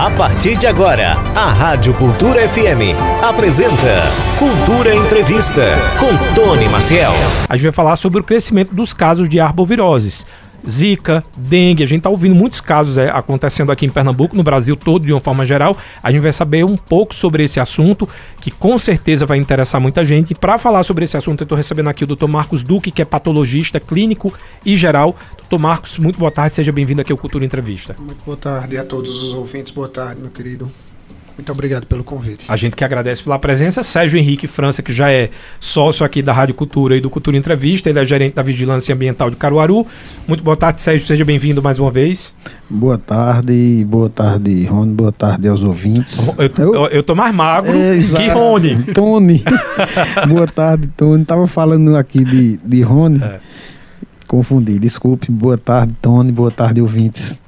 [0.00, 5.60] A partir de agora, a Rádio Cultura FM apresenta Cultura Entrevista
[5.98, 7.12] com Tony Maciel.
[7.46, 10.24] A gente vai falar sobre o crescimento dos casos de arboviroses.
[10.68, 14.76] Zika, dengue, a gente está ouvindo muitos casos é, acontecendo aqui em Pernambuco, no Brasil
[14.76, 15.76] todo de uma forma geral.
[16.02, 18.08] A gente vai saber um pouco sobre esse assunto,
[18.40, 20.34] que com certeza vai interessar muita gente.
[20.34, 22.26] Para falar sobre esse assunto, eu estou recebendo aqui o Dr.
[22.26, 24.32] Marcos Duque, que é patologista clínico
[24.64, 25.16] e geral.
[25.48, 25.58] Dr.
[25.58, 27.96] Marcos, muito boa tarde, seja bem-vindo aqui ao Cultura Entrevista.
[27.98, 30.70] Muito boa tarde a todos os ouvintes, boa tarde, meu querido.
[31.40, 32.44] Muito obrigado pelo convite.
[32.48, 33.82] A gente que agradece pela presença.
[33.82, 37.88] Sérgio Henrique França, que já é sócio aqui da Rádio Cultura e do Cultura Entrevista,
[37.88, 39.86] ele é gerente da Vigilância Ambiental de Caruaru.
[40.28, 41.06] Muito boa tarde, Sérgio.
[41.06, 42.34] Seja bem-vindo mais uma vez.
[42.68, 44.92] Boa tarde, boa tarde, Rony.
[44.92, 46.30] Boa tarde aos ouvintes.
[46.36, 48.82] Eu, eu, eu tô mais magro é, que Rony.
[48.92, 49.42] Tony.
[50.28, 51.24] boa tarde, Tony.
[51.24, 53.22] Tava falando aqui de, de Rony.
[53.22, 53.40] É.
[54.28, 55.32] Confundi, desculpe.
[55.32, 56.30] Boa tarde, Tony.
[56.30, 57.38] Boa tarde, ouvintes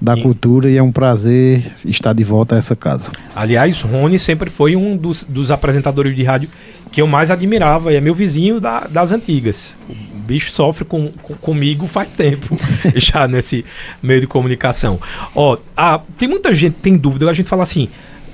[0.00, 0.22] da e...
[0.22, 3.10] cultura e é um prazer estar de volta a essa casa.
[3.34, 6.48] Aliás, Rony sempre foi um dos, dos apresentadores de rádio
[6.90, 9.76] que eu mais admirava e é meu vizinho da, das antigas.
[9.88, 12.56] O bicho sofre com, com, comigo faz tempo
[12.96, 13.64] já nesse
[14.02, 14.98] meio de comunicação.
[15.34, 17.88] Ó, a, tem muita gente que tem dúvida, a gente fala assim,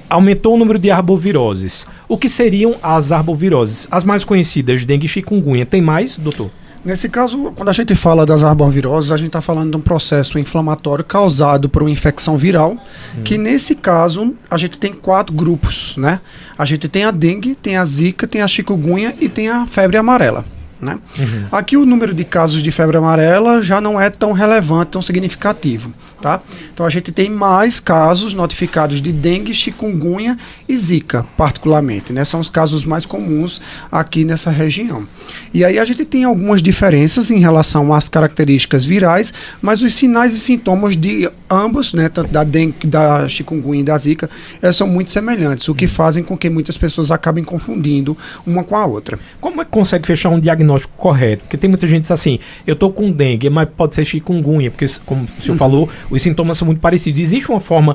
[0.08, 1.86] aumentou o número de arboviroses.
[2.08, 3.88] O que seriam as arboviroses?
[3.90, 5.66] As mais conhecidas, dengue e chikungunya.
[5.66, 6.50] Tem mais, doutor?
[6.84, 10.38] Nesse caso, quando a gente fala das arboviroses, a gente está falando de um processo
[10.38, 13.22] inflamatório causado por uma infecção viral, hum.
[13.24, 16.20] que nesse caso a gente tem quatro grupos, né?
[16.58, 19.96] A gente tem a dengue, tem a zika, tem a chikungunya e tem a febre
[19.96, 20.44] amarela.
[20.80, 20.98] Né?
[21.18, 21.46] Uhum.
[21.50, 25.92] Aqui o número de casos de febre amarela já não é tão relevante, tão significativo.
[26.20, 26.40] Tá?
[26.72, 30.36] Então a gente tem mais casos notificados de dengue, chikungunya
[30.68, 32.12] e zika, particularmente.
[32.12, 32.24] Né?
[32.24, 33.60] São os casos mais comuns
[33.92, 35.06] aqui nessa região.
[35.52, 40.34] E aí a gente tem algumas diferenças em relação às características virais, mas os sinais
[40.34, 44.28] e sintomas de ambos, né, tanto da dengue, da chikungunya e da zika,
[44.72, 45.90] são muito semelhantes, o que uhum.
[45.90, 49.18] fazem com que muitas pessoas acabem confundindo uma com a outra.
[49.40, 51.42] Como é que consegue fechar um diagnóstico diagnóstico correto.
[51.44, 54.70] Porque tem muita gente que diz assim, eu tô com dengue, mas pode ser chikungunya,
[54.70, 57.20] porque, como o senhor falou, os sintomas são muito parecidos.
[57.20, 57.94] Existe uma forma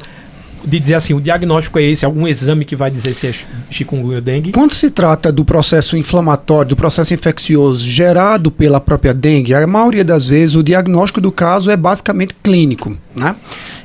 [0.64, 3.34] de dizer assim, o diagnóstico é esse, algum exame que vai dizer se é
[3.70, 4.52] chikungunya ou dengue?
[4.52, 10.04] Quando se trata do processo inflamatório, do processo infeccioso gerado pela própria dengue, a maioria
[10.04, 13.36] das vezes o diagnóstico do caso é basicamente clínico, né?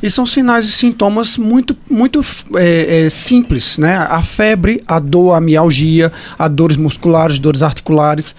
[0.02, 2.24] E são sinais e sintomas muito, muito
[2.56, 3.96] é, é, simples, né?
[3.96, 8.34] A febre, a dor, a mialgia, a dores musculares, dores articulares.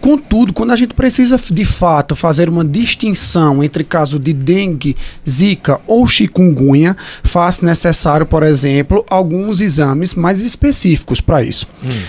[0.00, 4.96] Contudo, quando a gente precisa de fato fazer uma distinção entre caso de dengue,
[5.28, 11.66] zika ou chikungunya, faz necessário, por exemplo, alguns exames mais específicos para isso.
[11.82, 12.02] Hum.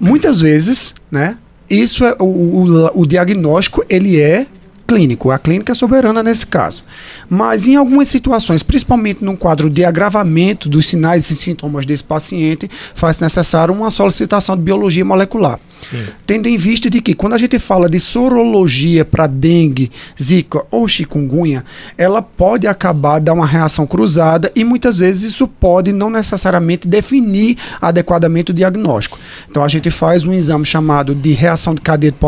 [0.00, 1.38] Muitas vezes, né?
[1.70, 4.46] Isso é o, o, o diagnóstico ele é
[4.86, 5.30] clínico.
[5.30, 6.84] A clínica é soberana nesse caso.
[7.28, 12.70] Mas em algumas situações, principalmente num quadro de agravamento dos sinais e sintomas desse paciente,
[12.94, 15.58] faz necessário uma solicitação de biologia molecular.
[15.90, 16.04] Sim.
[16.26, 19.90] Tendo em vista de que quando a gente fala de sorologia para dengue,
[20.20, 21.64] zika ou chikungunya,
[21.96, 27.56] ela pode acabar dar uma reação cruzada e muitas vezes isso pode não necessariamente definir
[27.80, 29.18] adequadamente o diagnóstico.
[29.50, 32.18] Então a gente faz um exame chamado de reação de cadeia de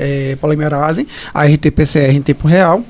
[0.00, 2.82] eh, polimerase, a RT-PCR em tempo real,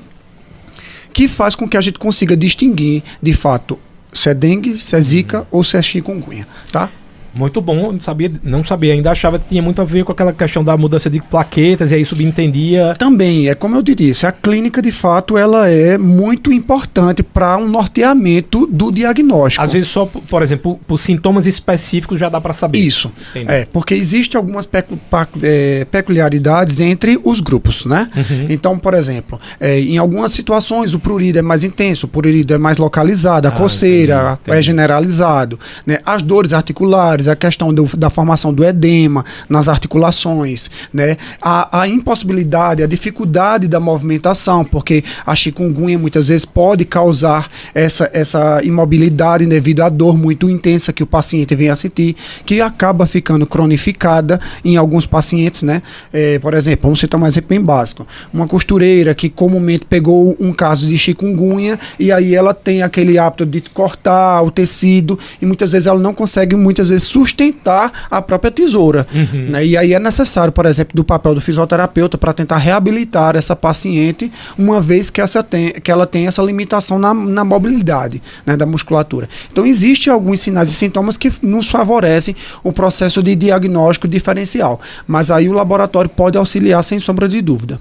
[1.13, 3.77] que faz com que a gente consiga distinguir de fato
[4.13, 5.45] se é dengue, se é zika uhum.
[5.51, 6.89] ou se é chikungunya, tá?
[7.33, 10.33] Muito bom, não sabia, não sabia, ainda achava que tinha muito a ver com aquela
[10.33, 12.93] questão da mudança de plaquetas e aí subentendia.
[12.97, 17.67] Também, é como eu disse, a clínica de fato ela é muito importante para um
[17.67, 19.63] norteamento do diagnóstico.
[19.63, 22.79] Às vezes só, por exemplo, por, por sintomas específicos já dá para saber.
[22.79, 23.51] Isso, Entendi.
[23.51, 24.99] é, porque existe algumas pecu,
[25.41, 28.09] é, peculiaridades entre os grupos, né?
[28.15, 28.45] Uhum.
[28.49, 32.57] Então, por exemplo, é, em algumas situações o prurido é mais intenso, o prurido é
[32.57, 34.57] mais localizado, a ah, coceira entendi, entendi.
[34.57, 35.99] é generalizado, né?
[36.05, 41.17] As dores articulares a questão do, da formação do edema nas articulações, né?
[41.41, 48.09] A, a, impossibilidade, a dificuldade da movimentação, porque a chikungunya muitas vezes pode causar essa,
[48.13, 53.05] essa imobilidade devido à dor muito intensa que o paciente vem a sentir, que acaba
[53.05, 55.81] ficando cronificada em alguns pacientes, né?
[56.13, 58.05] É, por exemplo, vamos citar um exemplo bem básico.
[58.33, 63.45] Uma costureira que comumente pegou um caso de chikungunya e aí ela tem aquele hábito
[63.45, 68.51] de cortar o tecido e muitas vezes ela não consegue muitas vezes sustentar a própria
[68.51, 69.05] tesoura.
[69.13, 69.49] Uhum.
[69.49, 69.65] Né?
[69.65, 74.31] E aí é necessário, por exemplo, do papel do fisioterapeuta para tentar reabilitar essa paciente,
[74.57, 78.65] uma vez que, essa tem, que ela tem essa limitação na, na mobilidade né, da
[78.65, 79.27] musculatura.
[79.51, 84.79] Então, existem alguns sinais e sintomas que nos favorecem o processo de diagnóstico diferencial.
[85.07, 87.79] Mas aí o laboratório pode auxiliar sem sombra de dúvida.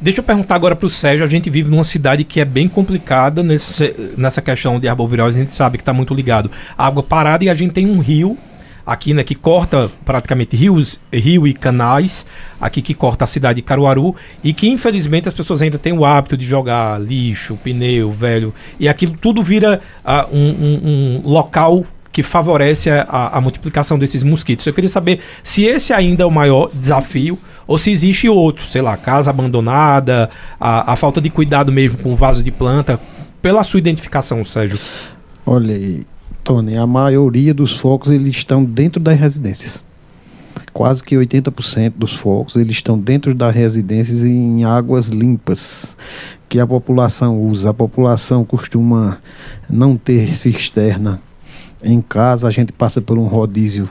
[0.00, 1.24] Deixa eu perguntar agora para o Sérgio.
[1.24, 5.40] A gente vive numa cidade que é bem complicada nesse, nessa questão de arbovirose.
[5.40, 7.98] A gente sabe que está muito ligado à água parada e a gente tem um
[7.98, 8.38] rio
[8.86, 12.24] aqui, né, que corta praticamente rios, rio e canais,
[12.60, 16.06] aqui que corta a cidade de Caruaru e que infelizmente as pessoas ainda têm o
[16.06, 21.84] hábito de jogar lixo, pneu, velho e aquilo tudo vira uh, um, um, um local
[22.10, 24.66] que favorece a, a, multiplicação desses mosquitos.
[24.66, 28.80] Eu queria saber se esse ainda é o maior desafio ou se existe outro, sei
[28.80, 32.98] lá, casa abandonada, a, a falta de cuidado mesmo com vaso de planta.
[33.42, 34.80] Pela sua identificação, Sérgio.
[35.44, 35.78] Olha,
[36.42, 39.84] Tony, a maioria dos focos eles estão dentro das residências.
[40.72, 45.94] Quase que 80% dos focos eles estão dentro das residências em águas limpas
[46.48, 47.68] que a população usa.
[47.68, 49.18] A população costuma
[49.68, 51.20] não ter cisterna
[51.82, 53.88] em casa, a gente passa por um rodízio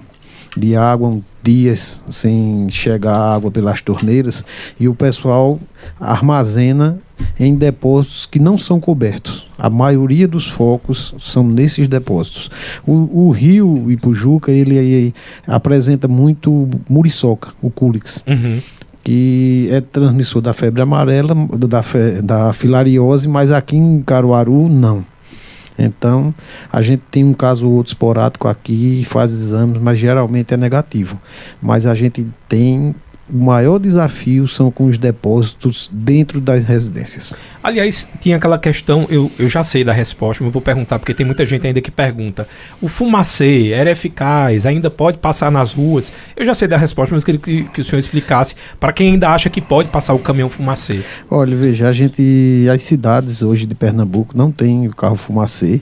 [0.57, 4.43] de água, dias sem chegar água pelas torneiras
[4.79, 5.59] e o pessoal
[5.99, 6.99] armazena
[7.39, 9.47] em depósitos que não são cobertos.
[9.57, 12.49] A maioria dos focos são nesses depósitos.
[12.85, 15.15] O, o rio Ipujuca, ele, ele,
[15.45, 18.23] apresenta muito muriçoca, o Culix.
[18.27, 18.59] Uhum
[19.07, 25.01] que é transmissor da febre amarela, da, fe, da filariose, mas aqui em Caruaru não.
[25.77, 26.33] Então,
[26.71, 31.19] a gente tem um caso ou outro esporádico aqui, faz exames, mas geralmente é negativo.
[31.61, 32.95] Mas a gente tem
[33.29, 37.33] o maior desafio são com os depósitos dentro das residências.
[37.61, 41.25] Aliás, tinha aquela questão, eu, eu já sei da resposta, mas vou perguntar, porque tem
[41.25, 42.47] muita gente ainda que pergunta.
[42.81, 46.11] O fumacê era eficaz, ainda pode passar nas ruas?
[46.35, 49.29] Eu já sei da resposta, mas queria que, que o senhor explicasse para quem ainda
[49.29, 51.01] acha que pode passar o caminhão fumacê.
[51.29, 55.81] Olha, veja, a gente, as cidades hoje de Pernambuco não tem o carro fumacê.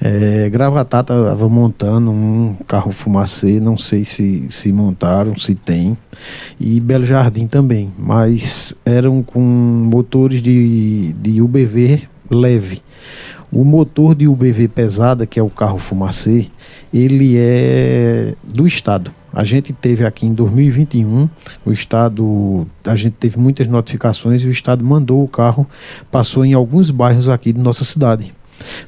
[0.00, 5.96] É, Gravatá estava montando um carro fumacê, não sei se, se montaram, se tem.
[6.60, 12.82] E Belo Jardim também, mas eram com motores de, de UBV leve.
[13.50, 16.48] O motor de UBV pesada, que é o carro fumacê,
[16.92, 19.12] ele é do Estado.
[19.32, 21.28] A gente teve aqui em 2021,
[21.64, 25.66] o Estado, a gente teve muitas notificações e o Estado mandou o carro,
[26.10, 28.32] passou em alguns bairros aqui de nossa cidade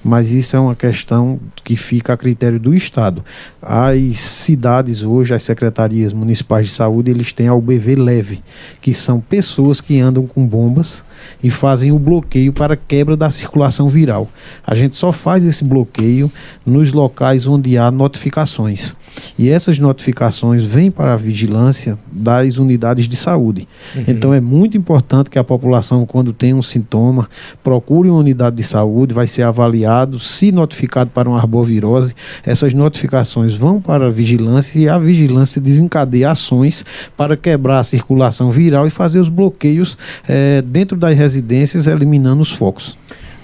[0.02, 3.24] mas isso é uma questão que fica a critério do Estado.
[3.60, 8.42] As cidades hoje, as secretarias municipais de saúde, eles têm a UBV leve,
[8.80, 11.02] que são pessoas que andam com bombas
[11.42, 14.28] e fazem o bloqueio para quebra da circulação viral.
[14.66, 16.30] A gente só faz esse bloqueio
[16.64, 18.94] nos locais onde há notificações.
[19.38, 23.68] E essas notificações vêm para a vigilância das unidades de saúde.
[23.94, 24.04] Uhum.
[24.06, 27.28] Então é muito importante que a população, quando tem um sintoma,
[27.62, 33.54] procure uma unidade de saúde, vai ser avaliado, se notificado para uma arbovirose, essas notificações
[33.54, 36.84] vão para a vigilância e a vigilância desencadeia ações
[37.16, 39.96] para quebrar a circulação viral e fazer os bloqueios
[40.28, 42.96] é, dentro das residências, eliminando os focos.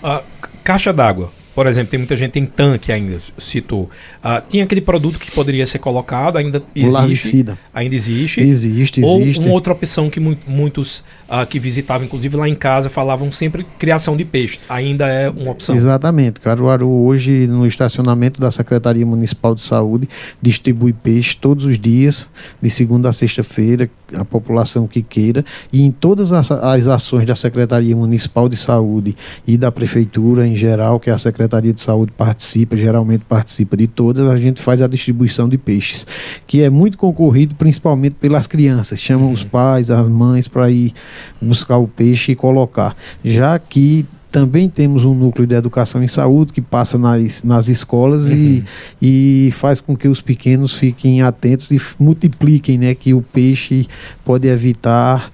[0.02, 0.22] A
[0.62, 3.84] caixa d'água por exemplo, tem muita gente em tanque ainda, citou.
[3.84, 6.92] Uh, tinha aquele produto que poderia ser colocado, ainda existe.
[6.92, 7.58] Larvicida.
[7.72, 8.40] Ainda existe.
[8.40, 9.44] Existe, Ou existe.
[9.44, 13.64] uma outra opção que mu muitos uh, que visitavam, inclusive lá em casa, falavam sempre
[13.78, 14.58] criação de peixe.
[14.68, 15.74] Ainda é uma opção.
[15.74, 16.40] Exatamente.
[16.40, 20.08] Caruaru hoje, no estacionamento da Secretaria Municipal de Saúde,
[20.40, 22.28] distribui peixe todos os dias,
[22.60, 25.44] de segunda a sexta-feira, a população que queira.
[25.72, 29.16] E em todas as, as ações da Secretaria Municipal de Saúde
[29.46, 34.28] e da Prefeitura em geral, que a Secretaria de Saúde participa, geralmente participa de todas,
[34.28, 36.06] a gente faz a distribuição de peixes,
[36.46, 39.00] que é muito concorrido principalmente pelas crianças.
[39.00, 39.32] Chamam uhum.
[39.32, 40.92] os pais, as mães para ir
[41.40, 42.96] buscar o peixe e colocar.
[43.24, 48.24] Já que também temos um núcleo de educação em saúde que passa nas, nas escolas
[48.24, 48.62] uhum.
[49.00, 52.96] e, e faz com que os pequenos fiquem atentos e multipliquem, né?
[52.96, 53.86] Que o peixe
[54.24, 55.30] pode evitar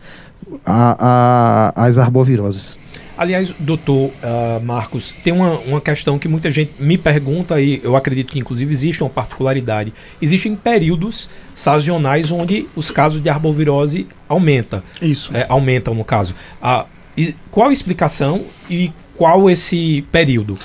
[0.66, 2.78] a, a, as arboviroses.
[3.20, 7.94] Aliás, doutor uh, Marcos, tem uma, uma questão que muita gente me pergunta e eu
[7.94, 9.92] acredito que inclusive existe uma particularidade.
[10.22, 14.82] Existem períodos sazonais onde os casos de arbovirose aumenta.
[15.02, 15.36] Isso.
[15.36, 16.34] É, aumentam, no caso.
[16.62, 20.56] Uh, e qual a explicação e qual esse período?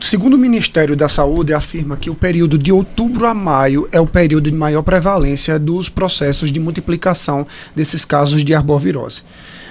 [0.00, 4.06] Segundo o Ministério da Saúde, afirma que o período de outubro a maio é o
[4.06, 7.44] período de maior prevalência dos processos de multiplicação
[7.74, 9.24] desses casos de arbovirose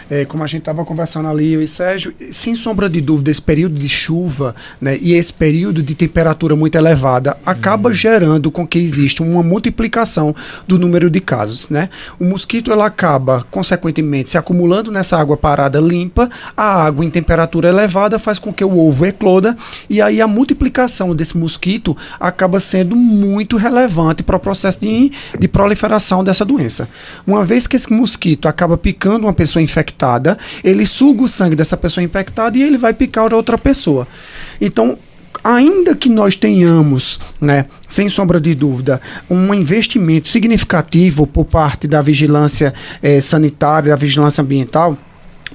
[0.09, 3.41] é, como a gente estava conversando ali, eu e Sérgio, sem sombra de dúvida, esse
[3.41, 7.95] período de chuva né, e esse período de temperatura muito elevada acaba uhum.
[7.95, 10.35] gerando com que exista uma multiplicação
[10.67, 11.69] do número de casos.
[11.69, 11.89] Né?
[12.19, 17.69] O mosquito ela acaba, consequentemente, se acumulando nessa água parada limpa, a água em temperatura
[17.69, 19.55] elevada faz com que o ovo ecloda
[19.89, 25.47] e aí a multiplicação desse mosquito acaba sendo muito relevante para o processo de, de
[25.47, 26.89] proliferação dessa doença.
[27.25, 31.55] Uma vez que esse mosquito acaba picando uma pessoa infectada, infectada, ele suga o sangue
[31.55, 34.07] dessa pessoa infectada e ele vai picar outra pessoa.
[34.61, 34.97] Então,
[35.43, 42.01] ainda que nós tenhamos, né, sem sombra de dúvida, um investimento significativo por parte da
[42.01, 44.97] vigilância eh, sanitária, da vigilância ambiental,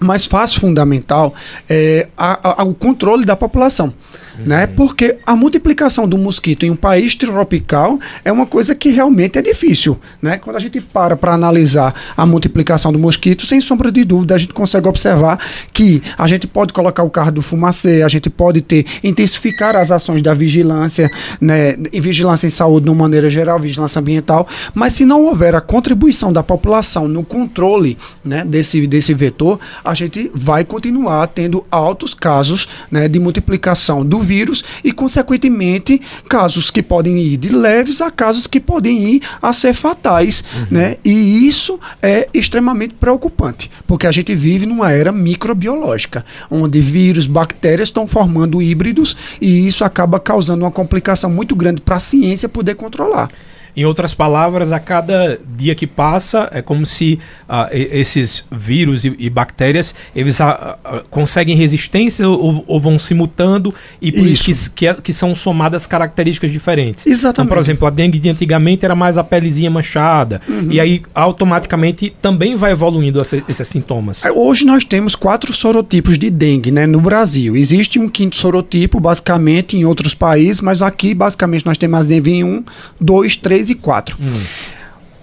[0.01, 1.35] mais fácil fundamental
[1.69, 3.93] é a, a, o controle da população,
[4.39, 4.45] uhum.
[4.47, 4.67] né?
[4.67, 9.43] Porque a multiplicação do mosquito em um país tropical é uma coisa que realmente é
[9.43, 10.39] difícil, né?
[10.39, 14.39] Quando a gente para para analisar a multiplicação do mosquito, sem sombra de dúvida, a
[14.39, 15.39] gente consegue observar
[15.73, 19.91] que a gente pode colocar o carro do fumacê, a gente pode ter intensificar as
[19.91, 21.11] ações da vigilância,
[21.41, 21.77] né?
[21.93, 25.61] E vigilância em saúde de uma maneira geral, vigilância ambiental, mas se não houver a
[25.61, 32.15] contribuição da população no controle, né, desse desse vetor, a gente vai continuar tendo altos
[32.15, 38.11] casos né, de multiplicação do vírus e, consequentemente, casos que podem ir de leves a
[38.11, 40.43] casos que podem ir a ser fatais.
[40.55, 40.67] Uhum.
[40.71, 40.97] Né?
[41.05, 47.89] E isso é extremamente preocupante, porque a gente vive numa era microbiológica, onde vírus, bactérias
[47.89, 52.75] estão formando híbridos e isso acaba causando uma complicação muito grande para a ciência poder
[52.75, 53.29] controlar.
[53.77, 59.15] Em outras palavras, a cada dia que passa, é como se uh, esses vírus e,
[59.19, 64.51] e bactérias eles uh, uh, conseguem resistência ou, ou, vão se mutando e por isso,
[64.51, 67.07] isso que, que, que, são somadas características diferentes.
[67.07, 67.35] Exatamente.
[67.35, 70.69] Então, por exemplo, a dengue de antigamente era mais a pelezinha manchada uhum.
[70.71, 74.25] e aí automaticamente também vai evoluindo essa, esses sintomas.
[74.25, 77.57] É, hoje nós temos quatro sorotipos de dengue né, no Brasil.
[77.57, 82.31] Existe um quinto sorotipo, basicamente, em outros países, mas aqui, basicamente, nós temos as dengue
[82.31, 82.65] em um,
[83.01, 84.17] dois, três 3 e 4.
[84.21, 84.33] Hum.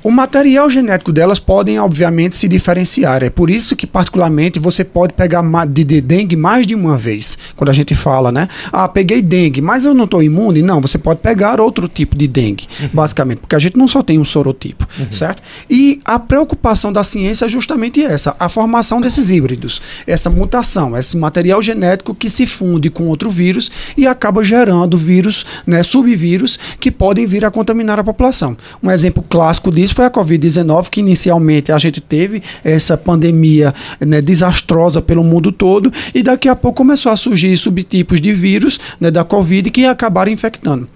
[0.03, 3.23] O material genético delas podem, obviamente, se diferenciar.
[3.23, 7.37] É por isso que, particularmente, você pode pegar de, de dengue mais de uma vez.
[7.55, 8.47] Quando a gente fala, né?
[8.71, 10.63] Ah, peguei dengue, mas eu não estou imune.
[10.63, 12.89] Não, você pode pegar outro tipo de dengue, uhum.
[12.91, 15.11] basicamente, porque a gente não só tem um sorotipo, uhum.
[15.11, 15.43] certo?
[15.69, 21.15] E a preocupação da ciência é justamente essa: a formação desses híbridos, essa mutação, esse
[21.15, 26.89] material genético que se funde com outro vírus e acaba gerando vírus, né, subvírus, que
[26.89, 28.57] podem vir a contaminar a população.
[28.81, 34.21] Um exemplo clássico disso foi a Covid-19, que inicialmente a gente teve essa pandemia né,
[34.21, 39.11] desastrosa pelo mundo todo, e daqui a pouco começou a surgir subtipos de vírus né,
[39.11, 40.87] da Covid que acabaram infectando.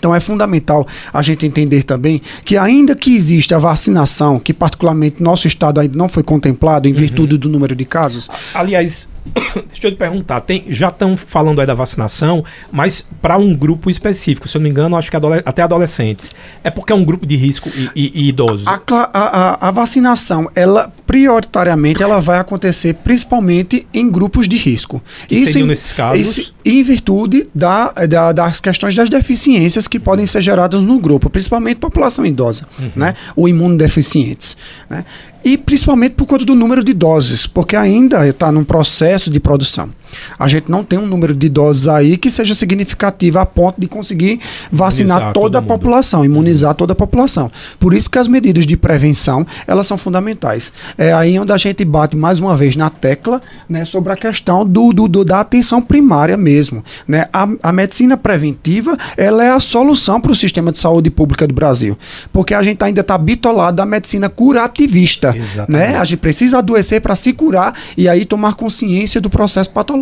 [0.00, 5.22] Então é fundamental a gente entender também que ainda que exista a vacinação, que particularmente
[5.22, 7.40] nosso estado ainda não foi contemplado em virtude uhum.
[7.40, 8.30] do número de casos.
[8.54, 9.06] Aliás,
[9.68, 13.90] Deixa eu te perguntar, tem, já estão falando aí da vacinação, mas para um grupo
[13.90, 16.34] específico, se eu não me engano, acho que adole até adolescentes.
[16.64, 18.66] É porque é um grupo de risco e, e, e idosos.
[18.66, 18.80] A,
[19.12, 25.02] a, a, vacinação, ela prioritariamente, ela vai acontecer principalmente em grupos de risco.
[25.28, 26.38] Que isso em, nesses casos?
[26.38, 31.28] Isso, em virtude da, da, das questões das deficiências que podem ser geradas no grupo,
[31.30, 32.90] principalmente população idosa, uhum.
[32.96, 33.14] né?
[33.36, 34.56] Ou imunodeficientes.
[34.88, 35.04] Né?
[35.44, 39.90] E principalmente por conta do número de doses, porque ainda está num processo de produção.
[40.38, 43.86] A gente não tem um número de doses aí que seja significativo a ponto de
[43.86, 44.40] conseguir
[44.70, 47.50] vacinar imunizar toda a população, imunizar toda a população.
[47.78, 50.72] Por isso que as medidas de prevenção, elas são fundamentais.
[50.96, 54.66] É aí onde a gente bate mais uma vez na tecla, né, sobre a questão
[54.66, 57.28] do, do, do da atenção primária mesmo, né?
[57.32, 61.54] A, a medicina preventiva, ela é a solução para o sistema de saúde pública do
[61.54, 61.96] Brasil,
[62.32, 65.34] porque a gente ainda está bitolado da medicina curativista,
[65.68, 65.96] né?
[65.96, 69.99] A gente precisa adoecer para se curar e aí tomar consciência do processo patológico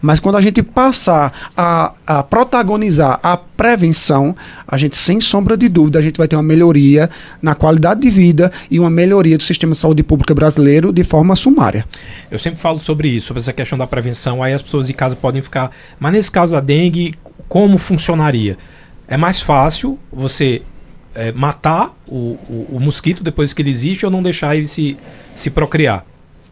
[0.00, 5.68] Mas quando a gente passar a, a protagonizar a prevenção, a gente, sem sombra de
[5.68, 7.10] dúvida, a gente vai ter uma melhoria
[7.42, 11.34] na qualidade de vida e uma melhoria do sistema de saúde pública brasileiro de forma
[11.36, 11.84] sumária.
[12.30, 14.42] Eu sempre falo sobre isso, sobre essa questão da prevenção.
[14.42, 15.70] Aí as pessoas de casa podem ficar.
[15.98, 17.14] Mas nesse caso da dengue,
[17.48, 18.56] como funcionaria?
[19.08, 20.62] É mais fácil você
[21.14, 24.96] é, matar o, o, o, mosquito depois que ele existe ou não deixar ele se,
[25.34, 26.06] se procriar?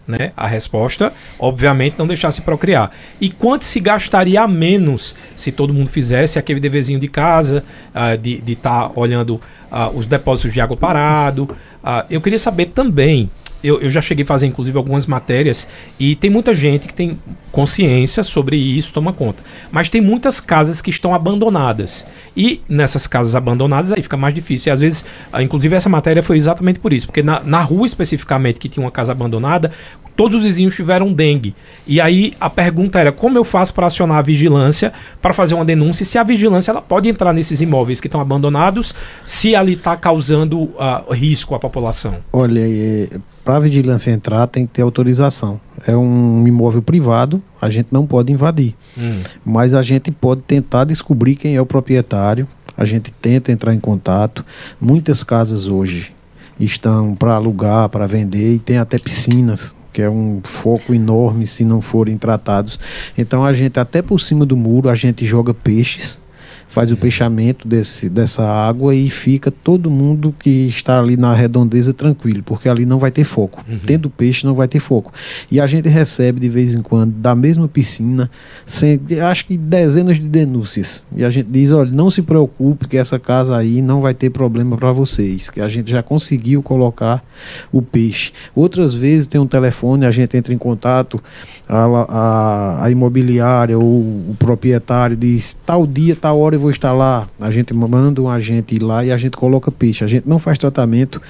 [0.08, 0.32] Né?
[0.34, 2.90] A resposta, obviamente, não deixar se procriar.
[3.20, 7.62] E quanto se gastaria a menos se todo mundo fizesse aquele deverzinho de casa,
[7.94, 11.44] uh, de estar tá olhando uh, os depósitos de água parado.
[11.84, 13.30] Uh, eu queria saber também
[13.62, 15.66] eu, eu, já cheguei a fazer, inclusive, algumas matérias
[15.98, 17.18] e tem muita gente que tem
[17.50, 19.42] consciência sobre isso, toma conta.
[19.70, 22.06] Mas tem muitas casas que estão abandonadas.
[22.36, 24.70] E nessas casas abandonadas aí fica mais difícil.
[24.70, 27.06] E às vezes, ah, inclusive, essa matéria foi exatamente por isso.
[27.06, 29.72] Porque na, na rua especificamente que tinha uma casa abandonada,
[30.18, 31.54] todos os vizinhos tiveram dengue.
[31.86, 35.64] E aí a pergunta era como eu faço para acionar a vigilância para fazer uma
[35.64, 38.92] denúncia e se a vigilância ela pode entrar nesses imóveis que estão abandonados
[39.24, 42.16] se ali está causando uh, risco à população?
[42.32, 43.08] Olha, é,
[43.44, 45.60] para a vigilância entrar tem que ter autorização.
[45.86, 48.74] É um imóvel privado, a gente não pode invadir.
[48.96, 49.22] Hum.
[49.44, 52.46] Mas a gente pode tentar descobrir quem é o proprietário.
[52.76, 54.44] A gente tenta entrar em contato.
[54.80, 56.12] Muitas casas hoje
[56.60, 61.64] estão para alugar, para vender e tem até piscinas que é um foco enorme se
[61.64, 62.78] não forem tratados.
[63.16, 66.20] Então a gente até por cima do muro a gente joga peixes
[66.68, 71.94] faz o peixamento desse, dessa água e fica todo mundo que está ali na redondeza
[71.94, 73.64] tranquilo, porque ali não vai ter foco.
[73.68, 73.78] Uhum.
[73.86, 75.12] Tendo peixe não vai ter foco.
[75.50, 78.30] E a gente recebe de vez em quando da mesma piscina,
[78.66, 81.06] sem, acho que dezenas de denúncias.
[81.16, 84.30] E a gente diz, olha, não se preocupe que essa casa aí não vai ter
[84.30, 87.24] problema para vocês, que a gente já conseguiu colocar
[87.72, 88.32] o peixe.
[88.54, 91.22] Outras vezes tem um telefone, a gente entra em contato,
[91.66, 96.92] a, a, a imobiliária ou o proprietário diz, tal dia, tal hora eu vou estar
[96.92, 100.02] lá, a gente manda um agente ir lá e a gente coloca peixe.
[100.02, 101.22] A gente não faz tratamento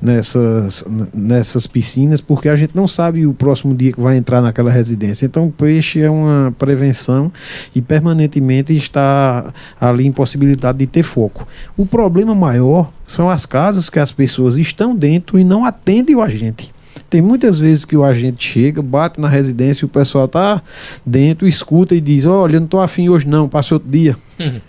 [0.00, 4.70] nessas, nessas piscinas porque a gente não sabe o próximo dia que vai entrar naquela
[4.70, 5.24] residência.
[5.24, 7.32] Então, peixe é uma prevenção
[7.74, 11.48] e permanentemente está ali impossibilidade de ter foco.
[11.76, 16.20] O problema maior são as casas que as pessoas estão dentro e não atendem o
[16.20, 16.74] agente.
[17.08, 20.62] Tem muitas vezes que o agente chega, bate na residência e o pessoal tá
[21.06, 24.16] dentro, escuta e diz: Olha, eu não tô afim hoje não, passa outro dia.
[24.38, 24.60] Uhum.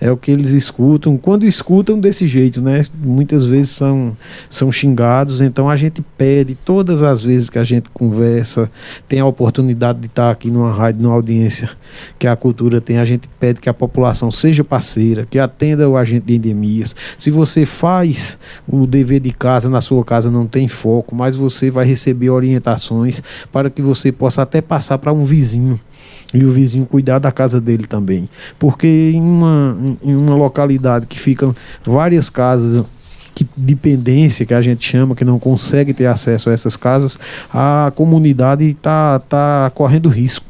[0.00, 1.16] É o que eles escutam.
[1.16, 2.84] Quando escutam desse jeito, né?
[2.94, 4.16] Muitas vezes são,
[4.50, 5.40] são xingados.
[5.40, 8.70] Então a gente pede, todas as vezes que a gente conversa,
[9.08, 11.70] tem a oportunidade de estar aqui numa rádio, numa audiência
[12.18, 15.96] que a cultura tem, a gente pede que a população seja parceira, que atenda o
[15.96, 16.96] agente de endemias.
[17.16, 21.70] Se você faz o dever de casa, na sua casa não tem foco, mas você
[21.70, 25.78] vai receber orientações para que você possa até passar para um vizinho
[26.32, 28.28] e o vizinho cuidar da casa dele também.
[28.58, 31.54] Porque em uma, em uma localidade que ficam
[31.84, 32.90] várias casas
[33.34, 37.18] que dependência que a gente chama, que não consegue ter acesso a essas casas,
[37.52, 40.44] a comunidade está tá correndo risco.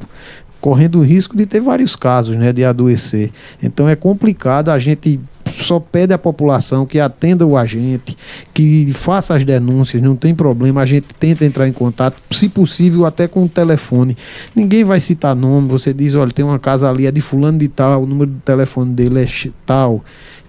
[0.60, 3.30] Correndo risco de ter vários casos né, de adoecer.
[3.62, 5.18] Então é complicado a gente
[5.52, 8.16] só pede à população que atenda o agente,
[8.52, 13.06] que faça as denúncias, não tem problema, a gente tenta entrar em contato, se possível
[13.06, 14.16] até com o telefone.
[14.54, 17.68] Ninguém vai citar nome, você diz, olha, tem uma casa ali, é de fulano de
[17.68, 20.04] tal, o número do telefone dele é tal.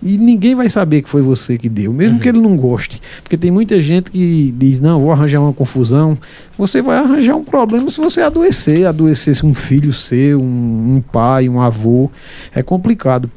[0.05, 2.19] E ninguém vai saber que foi você que deu, mesmo uhum.
[2.19, 3.01] que ele não goste.
[3.23, 6.17] Porque tem muita gente que diz, não, vou arranjar uma confusão.
[6.57, 11.47] Você vai arranjar um problema se você adoecer, adoecer um filho seu, um, um pai,
[11.47, 12.11] um avô.
[12.53, 13.31] É complicado.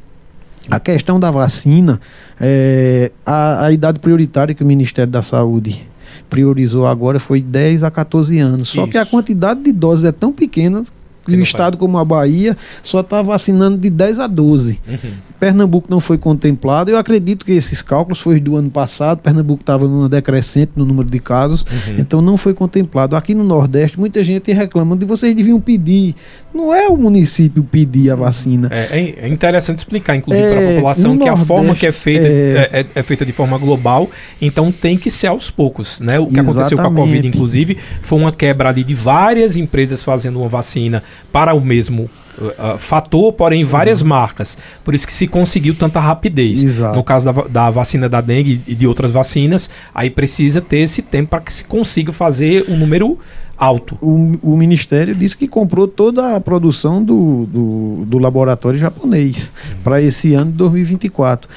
[0.69, 1.99] A questão da vacina,
[2.39, 5.87] é, a, a idade prioritária que o Ministério da Saúde
[6.29, 8.69] priorizou agora foi 10 a 14 anos.
[8.69, 8.91] Só Isso.
[8.91, 10.83] que a quantidade de doses é tão pequena
[11.27, 14.79] que o estado como a Bahia só está vacinando de 10 a 12.
[14.87, 15.11] Uhum.
[15.39, 16.89] Pernambuco não foi contemplado.
[16.89, 19.19] Eu acredito que esses cálculos foram do ano passado.
[19.19, 21.95] Pernambuco estava numa decrescente no número de casos, uhum.
[21.99, 23.15] então não foi contemplado.
[23.15, 26.15] Aqui no Nordeste, muita gente reclama de vocês deviam pedir.
[26.57, 28.67] Não é o município pedir a vacina.
[28.71, 31.91] É, é interessante explicar, inclusive, é, para a população que Nordeste, a forma que é
[31.91, 32.29] feita é...
[32.29, 34.09] é, é, é, feita de forma global,
[34.41, 35.99] então tem que ser aos poucos.
[35.99, 36.19] Né?
[36.19, 36.51] O que Exatamente.
[36.51, 41.03] aconteceu com a Covid, inclusive, foi uma quebra ali de várias empresas fazendo uma vacina
[41.31, 44.07] para o mesmo uh, fator, porém várias uhum.
[44.07, 44.57] marcas.
[44.83, 46.63] Por isso que se conseguiu tanta rapidez.
[46.63, 46.95] Exato.
[46.95, 51.01] No caso da, da, vacina da dengue e de outras vacinas, aí precisa ter esse
[51.01, 53.19] tempo para que se consiga fazer um número
[53.57, 53.97] alto.
[54.01, 59.77] O, o, Ministério disse que comprou toda a produção do, do, do laboratório japonês uhum.
[59.83, 61.49] para esse ano de 2024.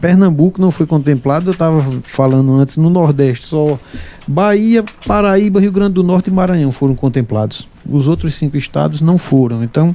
[0.00, 3.78] Pernambuco não foi contemplado, eu estava falando antes, no Nordeste só
[4.26, 7.68] Bahia, Paraíba, Rio Grande do Norte e Maranhão foram contemplados.
[7.86, 9.62] Os outros cinco estados não foram.
[9.62, 9.94] Então,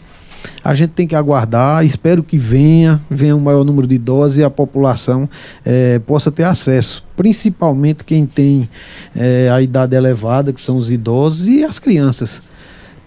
[0.63, 4.43] a gente tem que aguardar, espero que venha, venha um maior número de doses e
[4.43, 5.29] a população
[5.65, 8.69] é, possa ter acesso, principalmente quem tem
[9.15, 12.41] é, a idade elevada, que são os idosos e as crianças,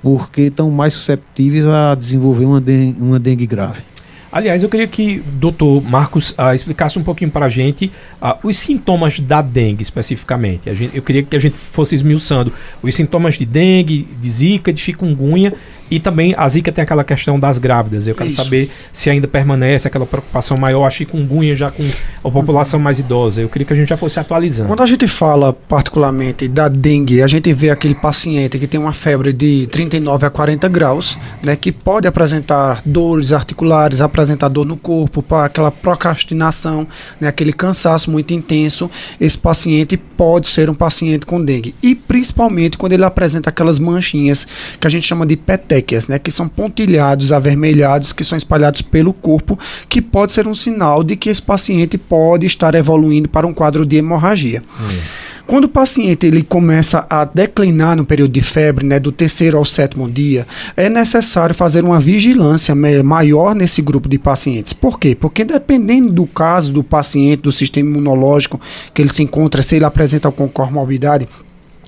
[0.03, 3.92] porque estão mais susceptíveis a desenvolver uma dengue, uma dengue grave.
[4.33, 8.35] Aliás, eu queria que o doutor Marcos uh, explicasse um pouquinho para a gente uh,
[8.43, 10.75] os sintomas da dengue especificamente.
[10.75, 12.51] Gente, eu queria que a gente fosse esmiuçando
[12.83, 15.53] os sintomas de dengue, de zika, de chikungunya
[15.93, 18.09] e também a Zika tem aquela questão das grávidas.
[18.09, 18.43] Eu quero Isso.
[18.43, 21.85] saber se ainda permanece aquela preocupação maior, a chikungunya já com
[22.25, 23.43] a população mais idosa.
[23.43, 24.69] Eu queria que a gente já fosse atualizando.
[24.69, 28.95] Quando a gente fala particularmente da dengue, a gente vê aquele paciente que tem uma
[28.95, 34.77] febre de 39 a 40 graus, né, que pode apresentar dores articulares, apresentar dor no
[34.77, 36.87] corpo, aquela procrastinação,
[37.21, 38.91] né, aquele cansaço muito intenso.
[39.21, 41.75] Esse paciente pode ser um paciente com dengue.
[41.83, 44.47] E principalmente quando ele apresenta aquelas manchinhas
[44.81, 49.13] que a gente chama de petec né, que são pontilhados, avermelhados, que são espalhados pelo
[49.13, 49.59] corpo,
[49.89, 53.85] que pode ser um sinal de que esse paciente pode estar evoluindo para um quadro
[53.85, 54.63] de hemorragia.
[54.81, 55.32] Hum.
[55.53, 59.67] Quando o paciente ele começa a declinar no período de febre, né, do terceiro ao
[59.67, 64.73] sétimo dia, é necessário fazer uma vigilância maior nesse grupo de pacientes.
[64.73, 65.15] Por quê?
[65.15, 68.59] Porque dependendo do caso do paciente, do sistema imunológico
[68.95, 71.29] que ele se encontra, se ele apresenta com comorbidade,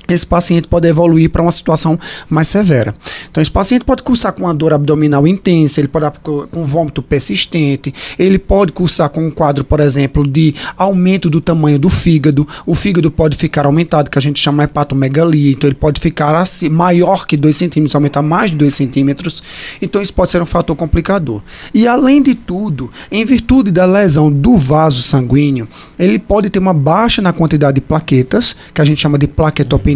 [0.08, 2.94] esse paciente pode evoluir para uma situação mais severa.
[3.30, 7.94] Então, esse paciente pode cursar com uma dor abdominal intensa, ele pode com vômito persistente,
[8.18, 12.46] ele pode cursar com um quadro, por exemplo, de aumento do tamanho do fígado.
[12.66, 16.68] O fígado pode ficar aumentado, que a gente chama hepatomegalia, então ele pode ficar assim,
[16.68, 19.42] maior que 2 centímetros, aumentar mais de 2 centímetros.
[19.80, 21.40] Então, isso pode ser um fator complicador.
[21.72, 25.66] E, além de tudo, em virtude da lesão do vaso sanguíneo,
[25.98, 29.93] ele pode ter uma baixa na quantidade de plaquetas, que a gente chama de plaquetopenia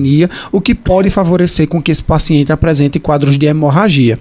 [0.53, 4.19] o que pode favorecer com que esse paciente apresente quadros de hemorragia.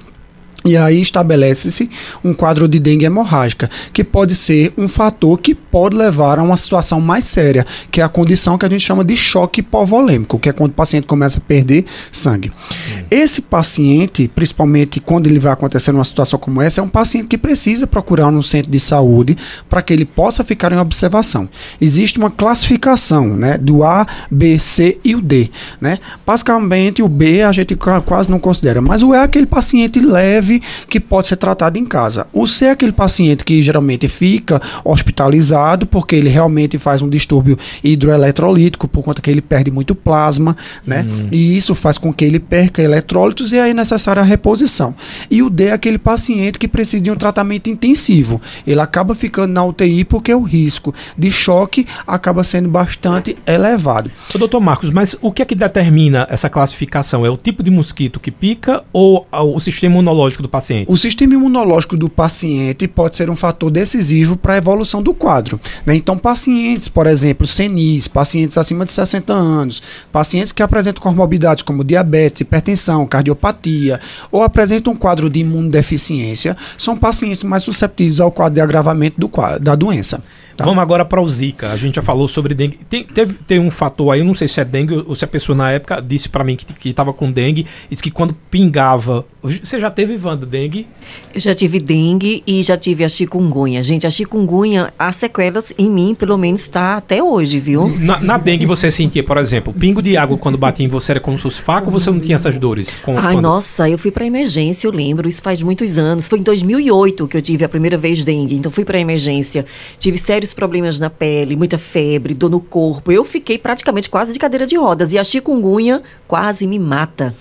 [0.68, 1.90] E aí estabelece-se
[2.22, 6.58] um quadro de dengue hemorrágica, que pode ser um fator que pode levar a uma
[6.58, 10.50] situação mais séria, que é a condição que a gente chama de choque hipovolêmico, que
[10.50, 12.50] é quando o paciente começa a perder sangue.
[12.50, 13.04] Hum.
[13.10, 17.38] Esse paciente, principalmente quando ele vai acontecer numa situação como essa, é um paciente que
[17.38, 19.38] precisa procurar um centro de saúde
[19.70, 21.48] para que ele possa ficar em observação.
[21.80, 25.50] Existe uma classificação né, do A, B, C e o D.
[25.80, 26.00] Né?
[26.26, 27.74] Basicamente, o B a gente
[28.06, 30.57] quase não considera, mas o E é aquele paciente leve
[30.90, 32.28] que pode ser tratado em casa.
[32.34, 37.58] O C é aquele paciente que geralmente fica hospitalizado porque ele realmente faz um distúrbio
[37.84, 41.06] hidroeletrolítico por conta que ele perde muito plasma, né?
[41.08, 41.28] Hum.
[41.32, 44.96] E isso faz com que ele perca eletrólitos e aí é necessária a reposição.
[45.30, 48.42] E o D é aquele paciente que precisa de um tratamento intensivo.
[48.66, 54.12] Ele acaba ficando na UTI porque o risco de choque acaba sendo bastante elevado.
[54.34, 57.26] O doutor Marcos, mas o que é que determina essa classificação?
[57.26, 60.92] É o tipo de mosquito que pica ou o sistema imunológico do paciente?
[60.92, 65.60] O sistema imunológico do paciente pode ser um fator decisivo para a evolução do quadro.
[65.86, 65.96] Né?
[65.96, 71.84] Então, pacientes, por exemplo, senis, pacientes acima de 60 anos, pacientes que apresentam comorbidades como
[71.84, 74.00] diabetes, hipertensão, cardiopatia,
[74.32, 79.30] ou apresentam um quadro de imunodeficiência, são pacientes mais susceptíveis ao quadro de agravamento do
[79.60, 80.22] da doença.
[80.58, 80.66] Tá.
[80.66, 81.72] Vamos agora para o Zika.
[81.72, 82.80] A gente já falou sobre dengue.
[82.90, 85.28] Tem, teve, tem um fator aí, eu não sei se é dengue ou se a
[85.28, 89.24] pessoa na época disse para mim que estava com dengue, disse que quando pingava.
[89.44, 90.88] Você já teve, Wanda, dengue?
[91.34, 93.84] Eu já tive dengue e já tive a chikungunya.
[93.84, 97.88] Gente, a chikungunya, as sequelas em mim, pelo menos, está até hoje, viu?
[98.00, 101.20] Na, na, dengue você sentia, por exemplo, pingo de água quando batia em você era
[101.20, 102.96] como se fosse faca ou você não tinha essas dores?
[103.04, 103.44] Com, Ai, quando...
[103.44, 105.30] nossa, eu fui para emergência, eu lembro.
[105.30, 106.28] Isso faz muitos anos.
[106.28, 108.56] Foi em 2008 que eu tive a primeira vez dengue.
[108.56, 109.66] Então fui para emergência.
[110.00, 113.12] Tive sérios vários problemas na pele, muita febre, dor no corpo.
[113.12, 117.36] Eu fiquei praticamente quase de cadeira de rodas e a chikungunya quase me mata.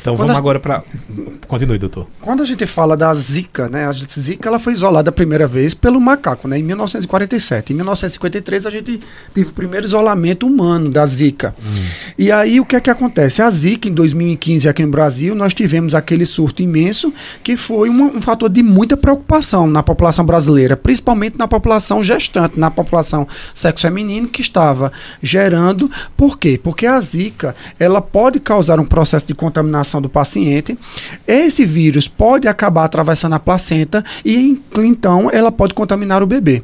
[0.00, 0.38] Então Quando vamos a...
[0.38, 0.82] agora para.
[1.46, 2.06] Continue, doutor.
[2.20, 3.86] Quando a gente fala da Zika, né?
[3.86, 6.58] A Zika ela foi isolada a primeira vez pelo macaco, né?
[6.58, 7.72] Em 1947.
[7.72, 9.00] Em 1953 a gente
[9.34, 11.54] teve o primeiro isolamento humano da Zika.
[11.62, 11.84] Hum.
[12.18, 13.42] E aí o que é que acontece?
[13.42, 17.12] A Zika, em 2015, aqui no Brasil, nós tivemos aquele surto imenso
[17.44, 22.58] que foi um, um fator de muita preocupação na população brasileira, principalmente na população gestante,
[22.58, 24.90] na população sexo feminino que estava
[25.22, 25.90] gerando.
[26.16, 26.58] Por quê?
[26.62, 30.78] Porque a Zika ela pode causar um processo de contaminação do paciente.
[31.26, 36.62] Esse vírus pode acabar atravessando a placenta e então ela pode contaminar o bebê.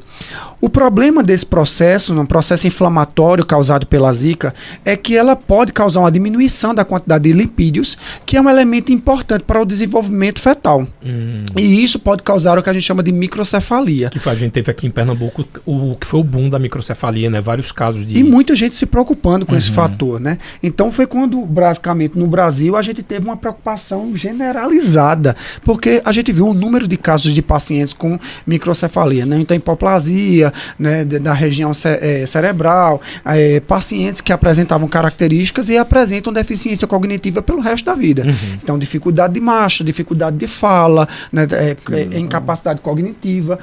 [0.61, 4.53] O problema desse processo, um processo inflamatório causado pela zika,
[4.85, 8.93] é que ela pode causar uma diminuição da quantidade de lipídios, que é um elemento
[8.93, 10.87] importante para o desenvolvimento fetal.
[11.05, 11.45] Hum.
[11.57, 14.11] E isso pode causar o que a gente chama de microcefalia.
[14.11, 17.41] Que a gente teve aqui em Pernambuco o que foi o boom da microcefalia, né?
[17.41, 18.19] Vários casos de.
[18.19, 19.59] E muita gente se preocupando com uhum.
[19.59, 20.39] esse fator, né?
[20.63, 26.33] Então foi quando, basicamente, no Brasil, a gente teve uma preocupação generalizada, porque a gente
[26.33, 29.39] viu o número de casos de pacientes com microcefalia, né?
[29.39, 30.48] Então, hipoplasia
[30.79, 37.61] né, da região é, cerebral, é, pacientes que apresentavam características e apresentam deficiência cognitiva pelo
[37.61, 38.25] resto da vida.
[38.25, 38.59] Uhum.
[38.63, 41.77] Então, dificuldade de marcha, dificuldade de fala, né, é,
[42.15, 43.59] é incapacidade cognitiva.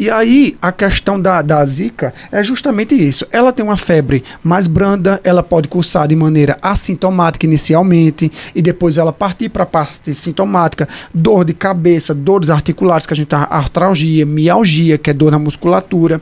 [0.00, 3.26] E aí, a questão da, da zika é justamente isso.
[3.30, 8.96] Ela tem uma febre mais branda, ela pode cursar de maneira assintomática inicialmente, e depois
[8.96, 13.38] ela partir para a parte sintomática, dor de cabeça, dores articulares, que a gente tem
[13.38, 16.18] artralgia, mialgia, que é dor na musculatura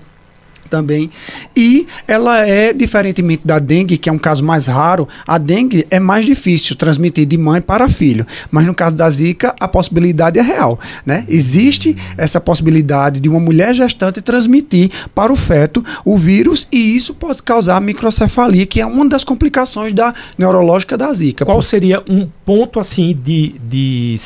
[0.68, 1.10] também.
[1.56, 5.98] E ela é, diferentemente da dengue, que é um caso mais raro, a dengue é
[5.98, 8.26] mais difícil transmitir de mãe para filho.
[8.50, 10.78] Mas no caso da Zika, a possibilidade é real.
[11.04, 11.24] Né?
[11.28, 17.14] Existe essa possibilidade de uma mulher gestante transmitir para o feto o vírus e isso
[17.14, 21.44] pode causar microcefalia, que é uma das complicações da neurológica da Zika.
[21.44, 24.16] Qual seria um ponto assim de, de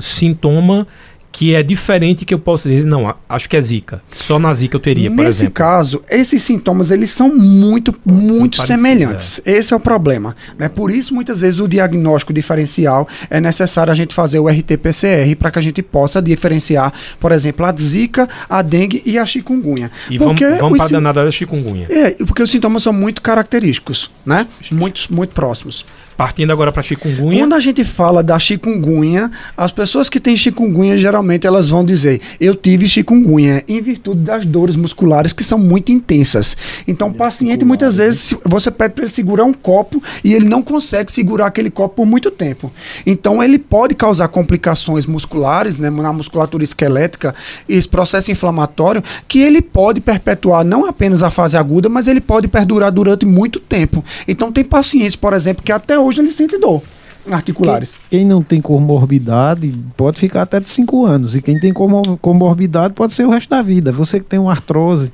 [0.00, 0.86] sintoma
[1.30, 4.02] que é diferente que eu posso dizer, não, acho que é zika.
[4.12, 5.54] Só na zika eu teria, por Nesse exemplo.
[5.54, 9.40] caso, esses sintomas eles são muito, muito semelhantes.
[9.44, 10.34] Esse é o problema.
[10.58, 10.68] Né?
[10.68, 15.50] Por isso, muitas vezes, o diagnóstico diferencial é necessário a gente fazer o RT-PCR para
[15.50, 19.90] que a gente possa diferenciar, por exemplo, a zika, a dengue e a chikungunya.
[20.10, 21.86] E vamos, Porque vamos os para a danada da chikungunya.
[21.90, 24.46] É, porque os sintomas são muito característicos, né?
[24.70, 25.84] Muito, muito próximos.
[26.18, 27.38] Partindo agora para chikungunya.
[27.44, 32.20] Quando a gente fala da chikungunya, as pessoas que têm chikungunya geralmente elas vão dizer:
[32.40, 36.56] "Eu tive chikungunya", em virtude das dores musculares que são muito intensas.
[36.88, 40.46] Então, o paciente muitas vezes se- você pede para ele segurar um copo e ele
[40.48, 42.72] não consegue segurar aquele copo por muito tempo.
[43.06, 47.32] Então, ele pode causar complicações musculares, né, na musculatura esquelética,
[47.68, 52.48] esse processo inflamatório que ele pode perpetuar não apenas a fase aguda, mas ele pode
[52.48, 54.04] perdurar durante muito tempo.
[54.26, 56.82] Então, tem pacientes, por exemplo, que até hoje ele sente dor
[57.30, 57.90] articulares.
[58.10, 61.36] Quem não tem comorbidade pode ficar até de 5 anos.
[61.36, 63.92] E quem tem comor- comorbidade pode ser o resto da vida.
[63.92, 65.12] Você que tem uma artrose,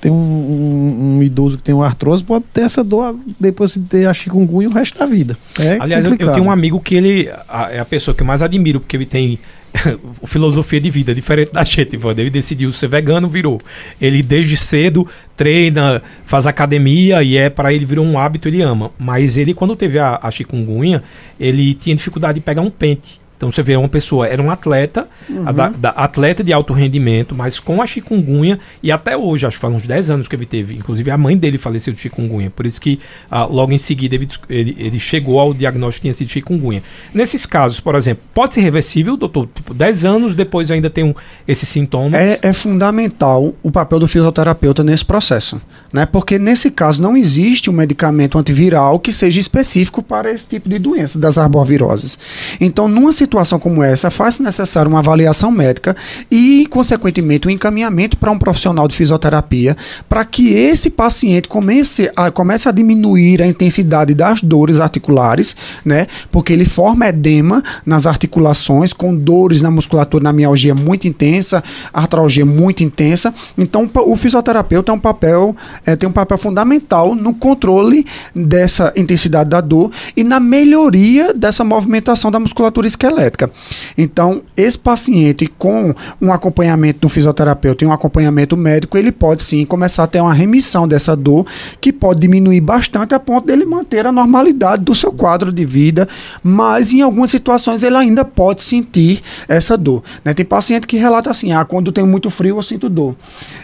[0.00, 3.80] tem um, um- um idoso que tem uma artrose, pode ter essa dor depois de
[3.80, 5.36] ter a chikungunya o resto da vida.
[5.58, 8.26] É Aliás, eu, eu tenho um amigo que ele a- é a pessoa que eu
[8.26, 9.38] mais admiro, porque ele tem
[10.26, 11.98] filosofia de vida diferente da gente.
[12.16, 13.60] Ele decidiu ser vegano, virou.
[14.00, 15.06] Ele desde cedo
[15.36, 18.90] treina, faz academia e é para ele virou um hábito, ele ama.
[18.98, 21.02] Mas ele quando teve a, a chikungunya,
[21.38, 23.20] ele tinha dificuldade de pegar um pente.
[23.40, 25.08] Então você vê uma pessoa, era um atleta,
[25.46, 29.62] a da- atleta de alto rendimento, mas com a chikungunya, e até hoje, acho que
[29.62, 32.66] faz uns 10 anos que ele teve, inclusive a mãe dele faleceu de chikungunya, por
[32.66, 33.00] isso que
[33.30, 36.82] ah, logo em seguida ele, ele, ele chegou ao diagnóstico que tinha sido chikungunya.
[37.14, 39.48] Nesses casos, por exemplo, pode ser reversível, doutor?
[39.54, 41.14] Tipo, 10 anos depois ainda tem um,
[41.48, 42.20] esses sintomas?
[42.20, 45.58] É, é fundamental o papel do fisioterapeuta nesse processo,
[45.92, 46.06] né?
[46.06, 50.78] Porque nesse caso não existe um medicamento antiviral que seja específico para esse tipo de
[50.78, 52.18] doença das arboviroses.
[52.60, 55.96] Então, numa situação como essa, faz necessário uma avaliação médica
[56.30, 59.76] e, consequentemente, um encaminhamento para um profissional de fisioterapia
[60.08, 66.06] para que esse paciente comece a, comece a diminuir a intensidade das dores articulares, né?
[66.30, 72.46] Porque ele forma edema nas articulações, com dores na musculatura, na mialgia muito intensa, artralgia
[72.46, 73.34] muito intensa.
[73.56, 79.50] Então, o fisioterapeuta é um papel, eh, tem um papel fundamental no controle dessa intensidade
[79.50, 83.50] da dor e na melhoria dessa movimentação da musculatura esquelética.
[83.96, 89.64] Então, esse paciente com um acompanhamento do fisioterapeuta e um acompanhamento médico, ele pode sim
[89.64, 91.46] começar a ter uma remissão dessa dor,
[91.80, 96.08] que pode diminuir bastante a ponto dele manter a normalidade do seu quadro de vida,
[96.42, 100.02] mas em algumas situações ele ainda pode sentir essa dor.
[100.24, 100.34] né?
[100.34, 103.16] Tem paciente que relata assim: ah, quando tem muito frio eu sinto dor.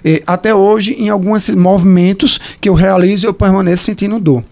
[0.05, 2.06] E, até hoje, em alguns movimentos
[2.61, 4.45] que eu realizo, eu permaneço sentindo dor.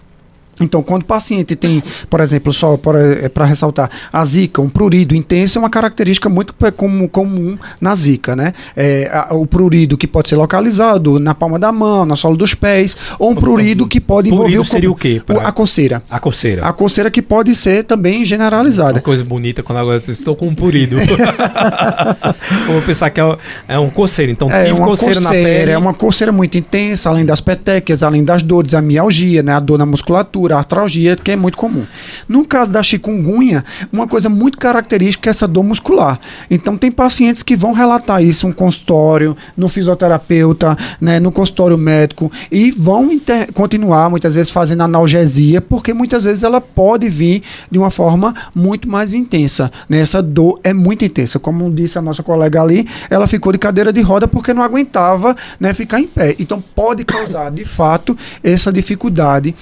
[0.60, 5.58] Então, quando o paciente tem, por exemplo, só para ressaltar, a zika, um prurido intenso
[5.58, 8.52] é uma característica muito comum, comum na zika, né?
[8.76, 12.54] É, a- o prurido que pode ser localizado na palma da mão, na sola dos
[12.54, 16.02] pés, ou um prurido que pode envolver Prurido o seria o quê, pra- a coceira.
[16.10, 16.64] A coceira.
[16.66, 18.94] A coceira que pode ser também generalizada.
[18.94, 20.96] Uma coisa bonita quando agora estão com um purido.
[22.66, 23.36] Vou pensar que é, um-
[23.68, 24.30] é um coceiro.
[24.32, 25.70] Então, É uma coceira, coceira, na pele.
[25.72, 29.60] é uma coceira muito intensa, além das petequias, além das dores, a mialgia, né, a
[29.60, 31.86] dor na musculatura, a artralgia, que é muito comum.
[32.28, 36.18] No caso da chikungunya, uma coisa muito característica é essa dor muscular.
[36.50, 42.30] Então tem pacientes que vão relatar isso no consultório, no fisioterapeuta, né, no consultório médico
[42.50, 47.78] e vão inter- continuar muitas vezes fazendo analgesia, porque muitas vezes ela pode vir de
[47.78, 49.70] uma forma muito mais intensa.
[49.88, 50.00] Né?
[50.00, 51.38] Essa dor é muito intensa.
[51.38, 55.36] Como disse a nossa colega ali, ela ficou de cadeira de roda porque não aguentava
[55.58, 56.34] né, ficar em pé.
[56.38, 59.54] Então pode causar, de fato, essa dificuldade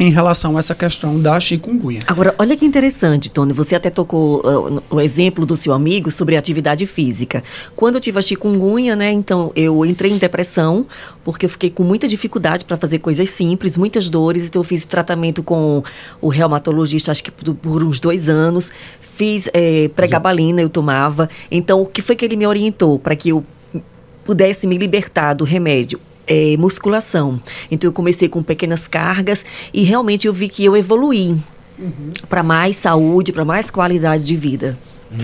[0.00, 2.02] em relação a essa questão da chikungunya.
[2.06, 3.52] Agora, olha que interessante, Tony.
[3.52, 7.44] Você até tocou ah, no- o exemplo do seu amigo sobre atividade física.
[7.76, 9.12] Quando eu tive a chikungunya, né?
[9.12, 10.86] Então eu entrei em depressão
[11.22, 14.46] porque eu fiquei com muita dificuldade para fazer coisas simples, muitas dores.
[14.46, 15.82] Então eu fiz tratamento com
[16.18, 18.72] o reumatologista, acho que por, uns dois anos.
[19.02, 21.28] Fiz eh, pregabalina, eu tomava.
[21.50, 23.44] Então o que foi que ele me orientou para que eu
[24.24, 26.00] pudesse me libertar do remédio?
[26.32, 27.42] É, musculação.
[27.72, 31.36] Então eu comecei com pequenas cargas e realmente eu vi que eu evoluí
[32.28, 34.78] para mais saúde, para mais qualidade de vida.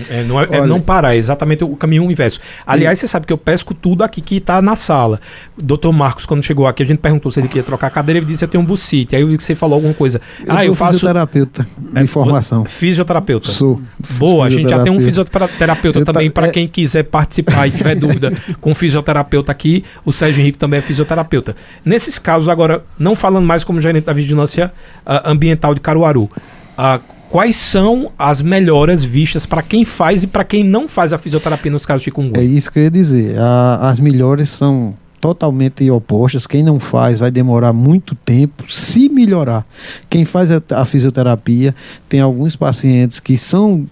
[0.09, 2.39] É, não, é, é Olha- não parar, é exatamente o caminho inverso.
[2.65, 5.19] Aliás, você sabe que eu pesco tudo aqui que tá na sala.
[5.57, 8.25] Doutor Marcos, quando chegou aqui, a gente perguntou se ele queria trocar a cadeira, ele
[8.25, 9.15] disse eu tenho um bucite.
[9.15, 10.19] Aí eu vi que você falou alguma coisa.
[10.45, 10.93] Eu ah, sou eu faço.
[10.93, 12.65] fisioterapeuta É, de formação.
[12.65, 13.47] Fisioterapeuta.
[13.49, 13.81] Sou.
[14.17, 15.99] Boa, a gente já tem um fisioterapeuta.
[15.99, 19.83] Eu também ta- para é- quem quiser participar e tiver dúvida com fisioterapeuta aqui.
[20.03, 21.55] O Sérgio Henrique também é fisioterapeuta.
[21.85, 24.71] Nesses casos, agora, não falando mais como gerente da vigilância
[25.05, 26.29] ah, ambiental de Caruaru,
[26.77, 31.17] ah, quais são as melhoras vistas para quem faz e para quem não faz a
[31.17, 32.43] fisioterapia nos casos de É chikungunya?
[32.43, 33.37] isso que eu ia dizer.
[33.39, 36.45] A- as melhores são totalmente opostas.
[36.45, 39.65] Quem não faz vai demorar muito tempo se melhorar.
[40.09, 41.73] Quem faz a, a fisioterapia
[42.07, 43.85] tem alguns pacientes que são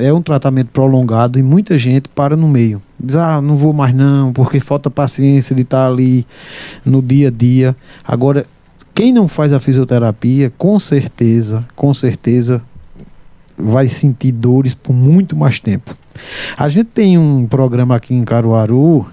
[0.00, 2.80] é um tratamento prolongado e muita gente para no meio.
[3.00, 6.24] Diz, ah, não vou mais não, porque falta paciência de estar ali
[6.84, 7.74] no dia a dia.
[8.06, 8.46] Agora,
[8.96, 12.62] quem não faz a fisioterapia, com certeza, com certeza,
[13.58, 15.94] vai sentir dores por muito mais tempo.
[16.56, 19.06] A gente tem um programa aqui em Caruaru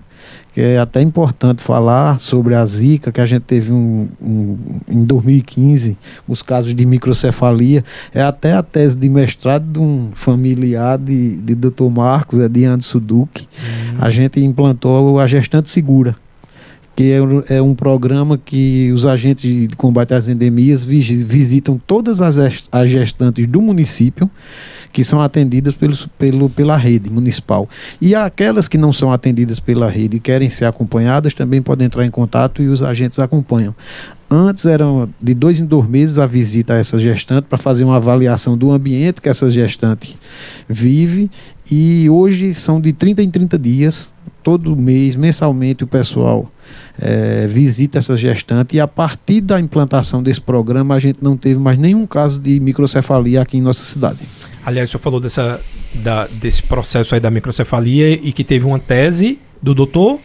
[0.53, 5.03] que é até importante falar sobre a Zika, que a gente teve um, um- em
[5.03, 7.83] 2015, os casos de microcefalia.
[8.13, 11.89] É até a tese de mestrado de um familiar de, de Dr.
[11.89, 13.47] Marcos, é de Anderson Duque.
[13.99, 16.15] A gente implantou a gestante segura
[16.95, 21.81] que é um, é um programa que os agentes de combate às endemias visi- visitam
[21.87, 24.29] todas as gestantes do município
[24.91, 27.67] que são atendidas pelo, pelo, pela rede municipal.
[27.99, 32.05] E aquelas que não são atendidas pela rede e querem ser acompanhadas também podem entrar
[32.05, 33.73] em contato e os agentes acompanham.
[34.29, 37.97] Antes eram de dois em dois meses a visita a essa gestante para fazer uma
[37.97, 40.15] avaliação do ambiente que essa gestante
[40.69, 41.29] vive
[41.69, 44.11] e hoje são de 30 em 30 dias,
[44.43, 46.51] todo mês, mensalmente o pessoal
[46.99, 51.59] eh, visita essa gestante e a partir da implantação desse programa a gente não teve
[51.59, 54.19] mais nenhum caso de microcefalia aqui em nossa cidade.
[54.65, 55.59] Aliás, o senhor falou dessa,
[55.95, 60.19] da- desse processo aí da microcefalia e que teve uma tese do doutor.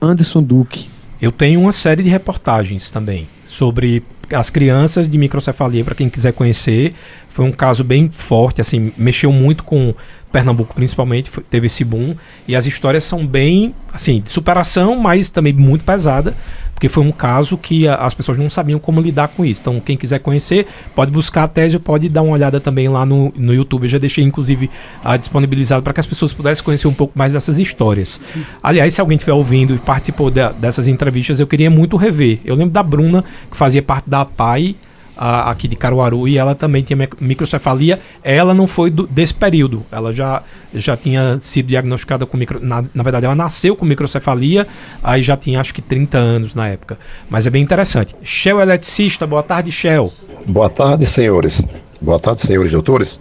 [0.00, 0.90] Anderson Duque.
[1.20, 4.02] Eu tenho uma série de reportagens também sobre
[4.34, 6.94] as crianças de microcefalia, para quem quiser conhecer.
[7.28, 9.94] Foi um caso bem forte, assim, mexeu muito com
[10.32, 12.14] Pernambuco, principalmente, foi- teve esse boom.
[12.48, 16.34] E as histórias são bem, assim, de superação, mas também muito pesada,
[16.74, 19.60] porque foi um caso que a- as pessoas não sabiam como lidar com isso.
[19.60, 23.04] Então, quem quiser conhecer, pode buscar a tese ou pode dar uma olhada também lá
[23.06, 23.84] no, no YouTube.
[23.84, 24.70] Eu já deixei, inclusive,
[25.04, 28.20] ah, disponibilizado para que as pessoas pudessem conhecer um pouco mais dessas histórias.
[28.62, 32.40] Aliás, se alguém estiver ouvindo e participou da- dessas entrevistas, eu queria muito rever.
[32.44, 34.74] Eu lembro da Bruna, que fazia parte da PAI,
[35.16, 38.00] a- aqui de Caruaru, e ela também tinha mic- microcefalia.
[38.22, 39.84] Ela não foi do- desse período.
[39.92, 40.42] Ela já,
[40.74, 42.58] já tinha sido diagnosticada com micro.
[42.64, 44.66] Na, na verdade, ela nasceu com microcefalia,
[45.02, 46.98] aí já tinha acho que 30 anos na época.
[47.28, 48.14] Mas é bem interessante.
[48.22, 50.12] Shell Eletricista, boa tarde, Shell.
[50.46, 51.62] Boa tarde, senhores.
[52.00, 53.20] Boa tarde, senhores doutores.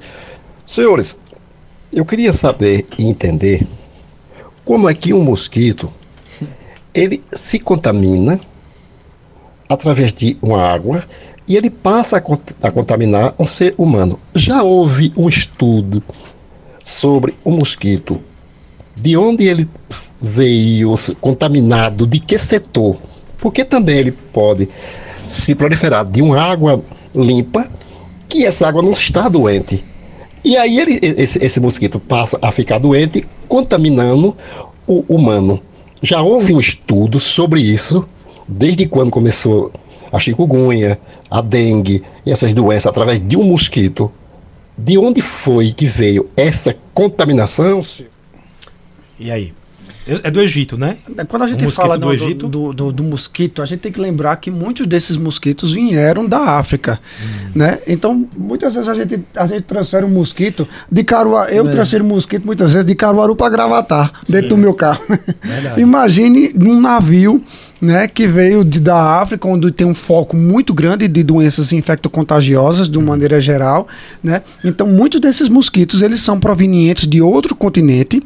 [0.65, 1.17] Senhores,
[1.91, 3.67] eu queria saber e entender
[4.63, 5.91] como é que um mosquito
[6.93, 8.39] ele se contamina
[9.67, 11.03] através de uma água
[11.51, 14.17] e ele passa a, cont- a contaminar um ser humano.
[14.33, 16.01] Já houve um estudo
[16.81, 18.21] sobre o mosquito,
[18.95, 19.67] de onde ele
[20.21, 22.95] veio contaminado, de que setor?
[23.37, 24.69] Porque também ele pode
[25.29, 26.81] se proliferar de uma água
[27.13, 27.67] limpa,
[28.29, 29.83] que essa água não está doente.
[30.45, 34.37] E aí ele, esse, esse mosquito passa a ficar doente, contaminando
[34.87, 35.59] o humano.
[36.01, 38.07] Já houve um estudo sobre isso,
[38.47, 39.69] desde quando começou
[40.11, 44.11] a chikungunya, a dengue e essas doenças através de um mosquito.
[44.77, 47.85] De onde foi que veio essa contaminação?
[49.19, 49.53] E aí?
[50.07, 50.97] É é do Egito, né?
[51.27, 52.47] Quando a gente O mosquito fala do do, Egito?
[52.47, 56.57] do, do, do mosquito, a gente tem que lembrar que muitos desses mosquitos vieram da
[56.57, 56.99] África,
[57.53, 57.79] né?
[57.87, 62.07] Então, muitas vezes a gente, a gente transfere um mosquito de Caruaru, eu transfiro um
[62.07, 65.03] mosquito muitas vezes de Caruaru para Gravatar, dentro do meu carro.
[65.77, 67.43] Imagine num navio,
[67.81, 72.87] né, que veio de, da África, onde tem um foco muito grande de doenças infectocontagiosas,
[72.87, 73.87] de uma maneira geral,
[74.23, 74.41] né?
[74.63, 78.21] Então, muitos desses mosquitos, eles são provenientes de outro continente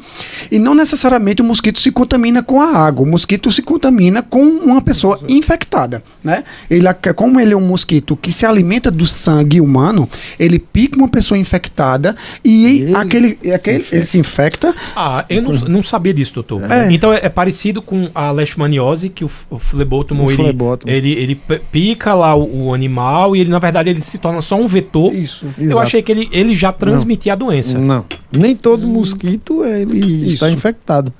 [0.50, 4.42] e não necessariamente o mosquito se contamina com a água, o mosquito se contamina com
[4.42, 6.44] uma pessoa infectada, né?
[6.70, 11.08] Ele, como ele é um mosquito que se alimenta do sangue humano, ele pica uma
[11.08, 12.14] pessoa infectada
[12.44, 16.70] e Ele aquele, aquele ele se infecta Ah, eu não, não sabia disso, doutor.
[16.70, 16.92] É.
[16.92, 20.92] Então é, é parecido com a leishmaniose, que o, o flebótomo, O ele, flebótomo.
[20.92, 24.56] ele, ele pica lá o, o animal e ele, na verdade, ele se torna só
[24.60, 25.14] um vetor.
[25.14, 25.46] Isso.
[25.56, 25.80] Eu Exato.
[25.80, 27.78] achei que ele, ele já transmitia a doença.
[27.78, 30.54] Não, nem todo mosquito ele está Isso.
[30.54, 31.12] infectado.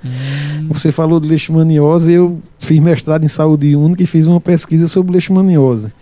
[0.69, 5.13] Você falou de leishmaniose, eu fiz mestrado em saúde única e fiz uma pesquisa sobre
[5.13, 5.93] leishmaniose.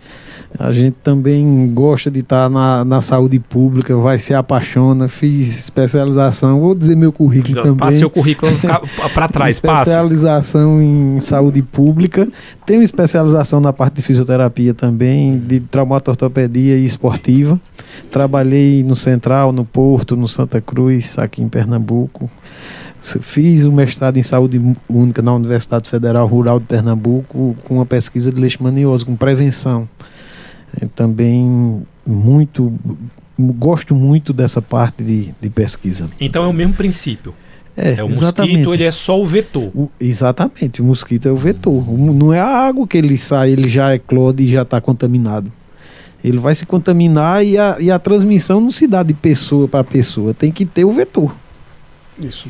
[0.57, 6.61] A gente também gosta de estar na, na saúde pública, vai se apaixona, fiz especialização,
[6.61, 7.75] vou dizer meu currículo também.
[7.75, 8.51] Passe seu currículo
[9.13, 12.27] para trás, especialização em saúde pública.
[12.65, 17.59] Tenho especialização na parte de fisioterapia também, de traumatortopedia e esportiva.
[18.11, 22.29] Trabalhei no Central, no Porto, no Santa Cruz, aqui em Pernambuco.
[23.01, 24.59] Fiz o mestrado em saúde
[24.89, 29.87] única na Universidade Federal Rural de Pernambuco com uma pesquisa de leishmaniose, com prevenção.
[30.81, 32.73] É também muito
[33.37, 36.05] gosto muito dessa parte de, de pesquisa.
[36.19, 37.33] Então é o mesmo princípio.
[37.77, 38.53] É, É o exatamente.
[38.59, 39.69] mosquito, ele é só o vetor.
[39.75, 41.73] O- exatamente, o mosquito é o vetor.
[41.89, 45.51] O- não é a água que ele sai, ele já eclode e já está contaminado.
[46.23, 49.83] Ele vai se contaminar e a, e a transmissão não se dá de pessoa para
[49.83, 51.35] pessoa, tem que ter o vetor.
[52.19, 52.47] Isso.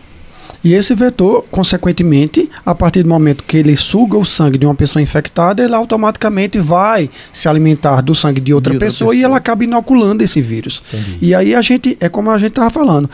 [0.63, 4.73] E esse vetor, consequentemente, a partir do momento que ele suga o sangue de uma
[4.75, 9.17] pessoa infectada, ele automaticamente vai se alimentar do sangue de outra, De outra pessoa, e
[9.17, 9.29] pessoa.
[9.29, 10.81] ela acaba inoculando esse vírus.
[10.91, 11.17] Entendi.
[11.21, 13.09] E aí a gente, é como a gente estava falando,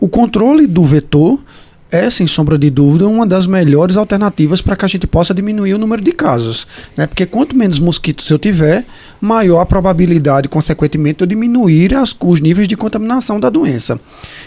[0.00, 1.38] o controle do vetor
[1.90, 5.72] é, sem sombra de dúvida, uma das melhores alternativas para que a gente possa diminuir
[5.74, 6.66] o número de casos.
[6.96, 7.06] Né?
[7.06, 8.84] Porque quanto menos mosquitos eu tiver,
[9.20, 13.98] maior a probabilidade, consequentemente, de eu diminuir as- os níveis de contaminação da doença.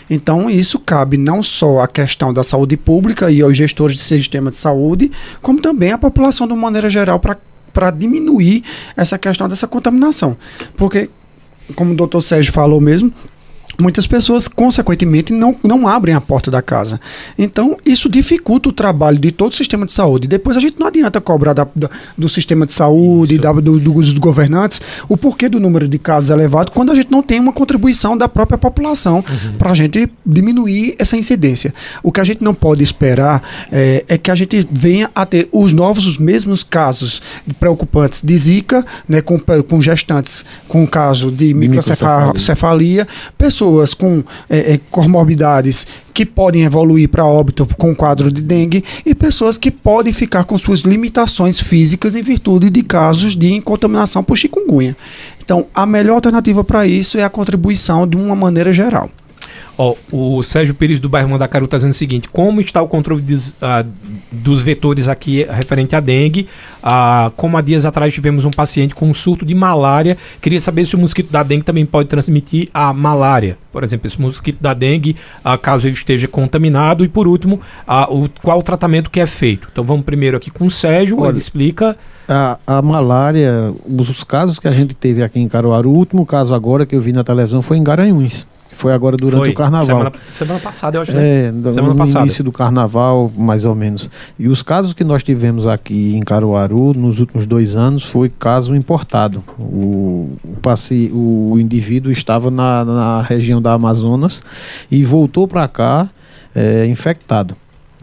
[0.10, 4.52] Então, isso cabe não só à questão da saúde pública e aos gestores de sistema
[4.52, 5.12] de saúde,
[5.42, 8.64] como também à população de uma maneira geral para diminuir
[8.96, 10.38] essa questão dessa contaminação.
[10.78, 11.10] Porque,
[11.76, 13.12] como o doutor Sérgio falou mesmo,
[13.80, 17.00] muitas pessoas, consequentemente, não, não abrem a porta da casa.
[17.38, 20.28] Então, isso dificulta o trabalho de todo o sistema de saúde.
[20.28, 24.14] Depois, a gente não adianta cobrar da- da- do sistema de saúde, da, do- dos
[24.14, 28.18] governantes, o porquê do número de casos elevado, quando a gente não tem uma contribuição
[28.18, 29.24] da própria população
[29.58, 31.74] para a gente diminuir essa incidência.
[32.04, 33.42] O que a gente não pode esperar
[33.72, 37.22] é, é que a gente venha a ter os novos, os mesmos casos
[37.60, 42.26] preocupantes de Zika, né, com, com gestantes com caso de microcefalia.
[42.28, 43.08] microcefalia,
[43.38, 43.61] pessoas
[43.98, 49.58] com é, é, comorbidades que podem evoluir para óbito com quadro de dengue e pessoas
[49.58, 54.96] que podem ficar com suas limitações físicas em virtude de casos de contaminação por chikungunya.
[55.44, 59.10] Então, a melhor alternativa para isso é a contribuição de uma maneira geral.
[59.78, 63.22] Ó, o Sérgio Pires do bairro Mandacaru está dizendo o seguinte: como está o controle
[63.22, 63.86] dos, ah,
[64.32, 66.48] dos vetores aqui referente à dengue?
[66.82, 70.18] Ah, como há dias atrás tivemos um paciente com um surto de malária.
[70.42, 73.58] Queria saber se o mosquito da dengue também pode transmitir a malária.
[73.72, 77.04] Por exemplo, esse mosquito da dengue, ah, caso ele esteja contaminado.
[77.04, 79.68] E por último, ah, o, qual o tratamento que é feito?
[79.72, 81.98] Então vamos primeiro aqui com o Sérgio, Olha, ele explica.
[82.28, 86.26] A, a malária, os, os casos que a gente teve aqui em Caruaru, o último
[86.26, 88.48] caso agora que eu vi na televisão foi em Garanhuns.
[88.74, 89.86] Foi agora durante Foi o carnaval.
[89.86, 91.12] Semana, semana passada, eu acho.
[91.14, 91.48] né?
[91.48, 92.26] É, do- Semana no passada.
[92.26, 94.10] início do carnaval, mais ou menos.
[94.40, 98.74] E os casos que nós tivemos aqui em Caruaru nos últimos dois anos foi caso
[98.76, 99.44] importado.
[99.60, 104.42] O, o, paci- o indivíduo estava na, na região da Amazonas
[104.90, 106.10] e voltou para cá
[106.56, 107.56] é, infectado.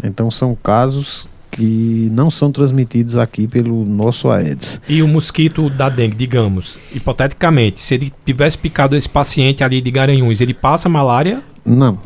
[0.04, 1.28] Então são casos
[1.59, 4.80] que não são transmitidos aqui pelo nosso Aedes.
[4.88, 9.90] E o mosquito da dengue, digamos, hipoteticamente, se ele tivesse picado esse paciente ali de
[9.90, 11.42] Garanhuns, ele passa malária?
[11.66, 11.98] Não,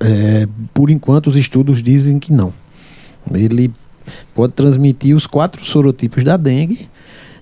[0.00, 2.52] é, por enquanto os estudos dizem que não.
[3.32, 3.72] Ele
[4.34, 6.88] pode transmitir os quatro sorotipos da dengue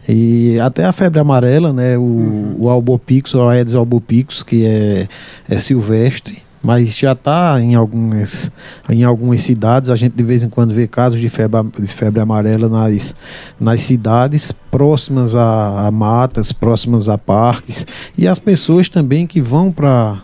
[0.07, 1.97] e até a febre amarela, né?
[1.97, 5.09] O, o albopix, o Aedes albopix, que é,
[5.49, 8.51] é silvestre, mas já está em algumas,
[8.89, 9.91] em algumas cidades.
[9.91, 13.15] A gente de vez em quando vê casos de febre, de febre amarela nas,
[13.61, 17.87] nas cidades próximas a, a matas, próximas a parques
[18.17, 20.23] e as pessoas também que vão para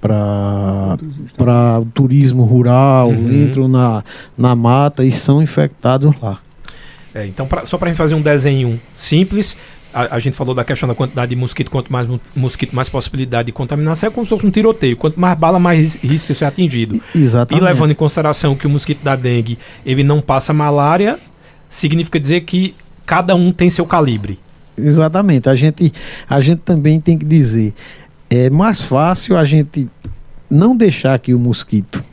[0.00, 3.32] para o turismo rural, Uhum.
[3.44, 4.04] entram na,
[4.36, 6.38] na mata e são infectados lá.
[7.14, 9.56] É, então, pra- só para a gente fazer um desenho simples,
[9.96, 12.88] a, a gente falou da questão da quantidade de mosquito, quanto mais mo- mosquito, mais
[12.88, 14.96] possibilidade de contaminação, é como se fosse um tiroteio.
[14.96, 17.00] Quanto mais bala, mais risco de ser atingido.
[17.14, 17.64] E Exatamente.
[17.64, 21.18] levando em consideração que o mosquito da dengue ele não passa malária,
[21.70, 22.74] significa dizer que
[23.06, 24.38] cada um tem seu calibre.
[24.76, 25.48] Exatamente.
[25.48, 25.92] A gente,
[26.28, 27.72] a gente também tem que dizer,
[28.28, 29.88] é mais fácil a gente
[30.50, 32.04] não deixar que o mosquito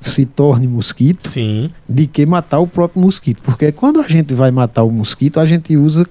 [0.00, 1.70] se torne mosquito Sim.
[1.88, 3.42] de que matar o próprio mosquito.
[3.42, 6.06] Porque quando a gente vai matar o mosquito, a gente usa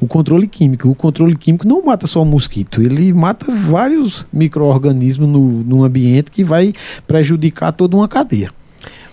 [0.00, 0.88] o controle químico.
[0.88, 6.30] O controle químico não mata só o mosquito, ele mata vários micro-organismos no, no ambiente
[6.30, 6.74] que vai
[7.06, 8.50] prejudicar toda uma cadeia.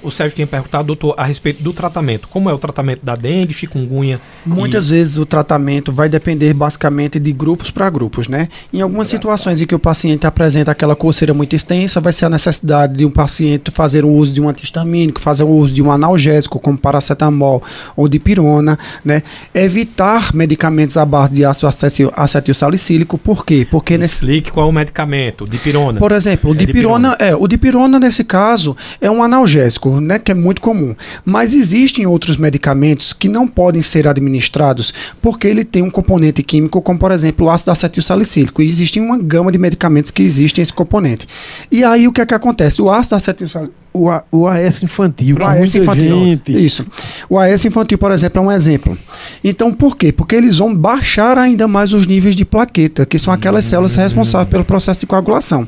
[0.02, 2.28] O Sérgio tinha perguntado, doutor, a respeito do tratamento.
[2.28, 4.20] Como é o tratamento da dengue, chikungunya?
[4.46, 8.48] Muitas vezes o tratamento vai depender basicamente de grupos para grupos, né?
[8.72, 12.30] Em algumas situações em que o paciente apresenta aquela coceira muito extensa, vai ser a
[12.30, 15.92] necessidade de um paciente fazer o uso de um antihistamínico, fazer o uso de um
[15.92, 17.64] analgésico, como paracetamol
[17.96, 19.24] ou de pirona, né?
[19.54, 23.68] Evitar medicamentos à base de ácido acetil, acetil salicílico, por quê?
[23.70, 25.48] Porque nesse Explique qual é o medicamento.
[25.48, 26.00] Dipirona.
[26.00, 30.32] por exemplo, o É dipirona, é, o dipirona nesse caso é um analgésico, né, que
[30.32, 30.96] é muito comum.
[31.26, 36.82] Mas existem outros medicamentos que não podem ser administrados porque ele tem um componente químico,
[36.82, 38.62] como por exemplo o ácido acetil salicílico.
[38.62, 41.28] E existe uma gama de medicamentos que existem esse componente.
[41.72, 42.82] E aí o que é que acontece?
[42.82, 45.38] O ácido acetil sal- o, A- o AS infantil.
[45.40, 46.24] O AS infantil.
[46.26, 46.86] gente- Isso.
[47.28, 48.96] O AS infantil, por exemplo, é um exemplo.
[49.44, 50.12] Então, por quê?
[50.12, 54.50] Porque eles vão baixar ainda mais os níveis de plaqueta, que são aquelas células responsáveis
[54.50, 55.68] pelo processo de coagulação.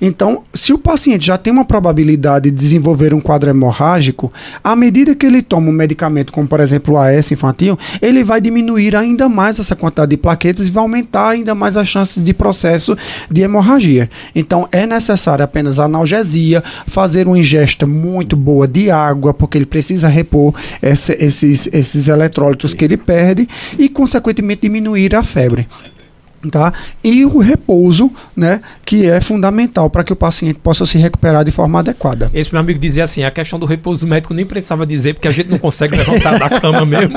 [0.00, 4.32] Então, se o paciente já tem uma probabilidade de desenvolver um quadro hemorrágico,
[4.64, 8.40] à medida que ele toma um medicamento, como por exemplo o AS infantil, ele vai
[8.40, 12.32] diminuir ainda mais essa quantidade de plaquetas e vai aumentar ainda mais as chances de
[12.32, 12.96] processo
[13.30, 14.08] de hemorragia.
[14.34, 20.08] Então, é necessário apenas analgesia, fazer uma ingesta muito boa de água, porque ele precisa
[20.08, 23.48] repor esse- esses, esses eletrólitos que ele perde
[23.78, 25.68] e, consequentemente, diminuir a febre
[26.50, 26.72] tá?
[27.02, 31.50] E o repouso, né, que é fundamental para que o paciente possa se recuperar de
[31.50, 32.30] forma adequada.
[32.32, 35.32] Esse meu amigo dizia assim: a questão do repouso médico nem precisava dizer, porque a
[35.32, 37.14] gente não consegue levantar da cama mesmo.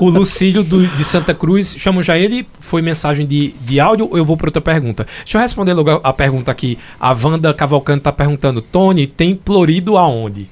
[0.00, 4.24] O Lucílio do- de Santa Cruz, chamo já ele, foi mensagem de, de áudio eu
[4.24, 5.06] vou para outra pergunta?
[5.24, 6.78] Deixa eu responder logo a, pergunta aqui.
[6.98, 10.48] A Wanda Cavalcante está perguntando: Tony, tem plorido aonde?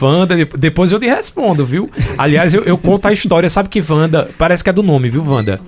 [0.00, 1.88] Wanda, de- depois eu te respondo, viu?
[2.18, 5.24] Aliás, eu, eu conto a história, sabe que Wanda, parece que é do nome, viu,
[5.26, 5.58] Wanda?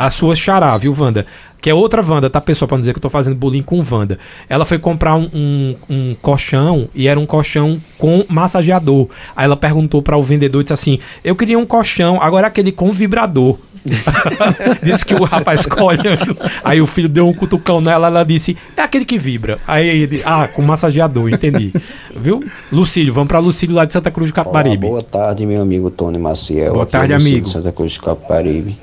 [0.00, 1.26] A sua xará, viu, Wanda?
[1.60, 2.66] Que é outra Wanda, tá, pessoal?
[2.66, 4.18] Pra não dizer que eu tô fazendo bullying com Wanda.
[4.48, 9.08] Ela foi comprar um, um, um colchão e era um colchão com massageador.
[9.36, 12.90] Aí ela perguntou para o vendedor, disse assim: Eu queria um colchão, agora aquele com
[12.90, 13.58] vibrador.
[14.82, 16.34] disse que o rapaz ficou olhando.
[16.64, 19.58] Aí o filho deu um cutucão nela, ela disse: É aquele que vibra.
[19.68, 21.74] Aí ele, ah, com massageador, entendi.
[22.16, 22.42] Viu?
[22.72, 24.86] Lucílio, vamos pra Lucílio lá de Santa Cruz do Olá, Capibaribe.
[24.86, 26.72] boa tarde, meu amigo Tony Maciel.
[26.72, 27.46] Boa Aqui é tarde, Luciano amigo.
[27.46, 28.78] de Santa Cruz do Capibaribe.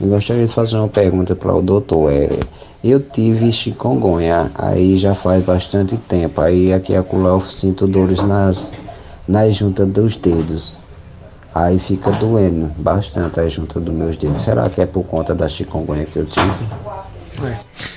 [0.00, 2.10] Eu gostaria de fazer uma pergunta para o doutor.
[2.10, 2.40] É,
[2.82, 6.40] eu tive chikungunya, aí já faz bastante tempo.
[6.40, 8.72] Aí aqui acolá eu sinto dores nas,
[9.28, 10.80] nas juntas dos dedos.
[11.54, 14.40] Aí fica doendo bastante a junta dos meus dedos.
[14.40, 16.50] Será que é por conta da chikungunya que eu tive?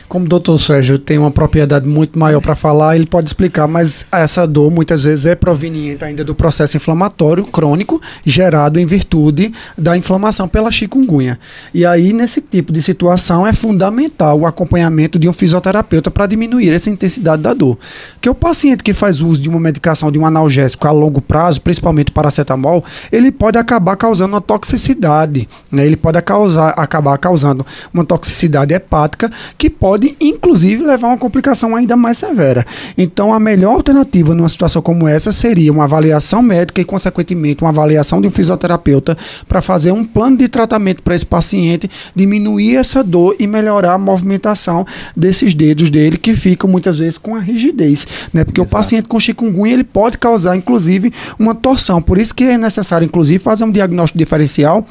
[0.08, 4.06] Como o doutor Sérgio tem uma propriedade muito maior para falar, ele pode explicar, mas
[4.12, 9.98] essa dor muitas vezes é proveniente ainda do processo inflamatório crônico gerado em virtude da
[9.98, 11.40] inflamação pela chikungunya.
[11.74, 16.72] E aí, nesse tipo de situação, é fundamental o acompanhamento de um fisioterapeuta para diminuir
[16.72, 17.80] essa intensidade da dor.
[18.14, 21.60] Porque o paciente que faz uso de uma medicação, de um analgésico a longo prazo,
[21.60, 25.50] principalmente paracetamol, ele pode acabar causando uma toxicidade.
[25.72, 25.88] Né?
[25.88, 31.76] Ele pode causar, acabar causando uma toxicidade hepática que pode, inclusive, levar a uma complicação
[31.76, 32.66] ainda mais severa.
[32.98, 37.70] Então, a melhor alternativa numa situação como essa seria uma avaliação médica e, consequentemente, uma
[37.70, 39.18] avaliação de um fisioterapeuta
[39.48, 43.98] para fazer um plano de tratamento para esse paciente, diminuir essa dor e melhorar a
[43.98, 48.44] movimentação desses dedos dele que ficam muitas vezes com a rigidez, né?
[48.44, 52.02] Porque o paciente com chikungunya ele pode causar, inclusive, uma torção.
[52.02, 54.86] Por isso que é necessário, inclusive, fazer um diagnóstico diferencial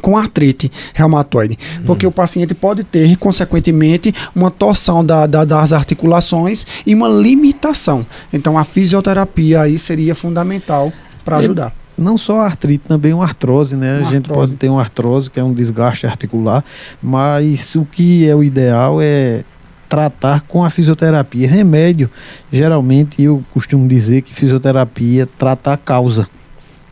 [0.00, 6.66] com artrite reumatoide, porque o paciente pode ter, consequentemente, uma torção da, da- das articulações
[6.86, 8.06] e uma limitação.
[8.32, 10.92] Então, a fisioterapia aí seria fundamental
[11.24, 11.74] para É, ajudar.
[11.98, 13.98] Não só a artrite, também uma artrose, né?
[13.98, 14.40] Uma a gente artrose.
[14.48, 16.64] pode ter uma artrose, que é um desgaste articular,
[17.02, 19.44] mas o que é o ideal é
[19.88, 21.48] tratar com a fisioterapia.
[21.50, 22.08] Remédio,
[22.50, 26.26] geralmente eu costumo dizer que fisioterapia trata a causa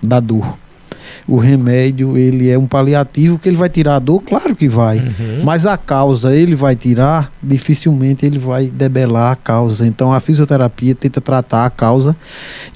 [0.02, 0.58] da dor.
[1.26, 4.98] O remédio, ele é um paliativo que ele vai tirar a dor, claro que vai.
[4.98, 5.44] Uhum.
[5.44, 9.86] Mas a causa ele vai tirar, dificilmente ele vai debelar a causa.
[9.86, 12.16] Então a fisioterapia tenta tratar a causa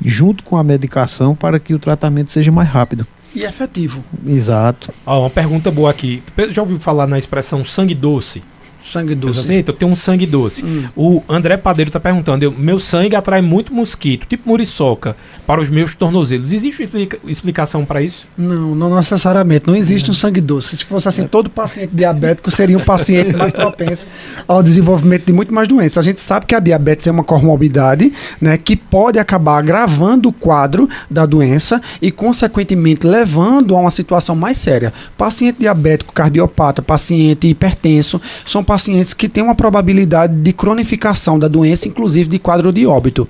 [0.05, 3.07] junto com a medicação para que o tratamento seja mais rápido.
[3.35, 4.05] E efetivo.
[4.26, 4.93] Exato.
[5.07, 6.22] Ó, uma pergunta boa aqui.
[6.51, 8.43] Já ouviu falar na expressão sangue doce?
[8.85, 9.35] Sangue Doce.
[9.39, 9.41] doce.
[9.53, 10.64] Assim, eu tenho um sangue doce.
[10.64, 10.85] Hum.
[10.97, 15.16] O André Padeiro tá perguntando: eu- meu sangue atrai muito mosquito, tipo muriçoca,
[15.47, 16.53] para os meus tornozelos.
[16.53, 18.26] Existe explica- explicação para isso?
[18.37, 19.66] Não, não necessariamente.
[19.66, 20.76] Não existe um sangue doce.
[20.76, 24.07] Se fosse assim, todo paciente diabético seria um paciente mais propenso
[24.49, 25.99] ao desenvolvimento de muito mais doenças.
[25.99, 30.33] A gente sabe que a diabetes é uma comorbidade, né, que pode acabar agravando o
[30.33, 34.93] quadro da doença e, consequentemente, levando a uma situação mais séria.
[35.16, 38.72] Paciente diabético, cardiopata, paciente hipertenso, são pacientes
[39.16, 43.29] que têm uma probabilidade de cronificação da doença, inclusive de quadro de óbito.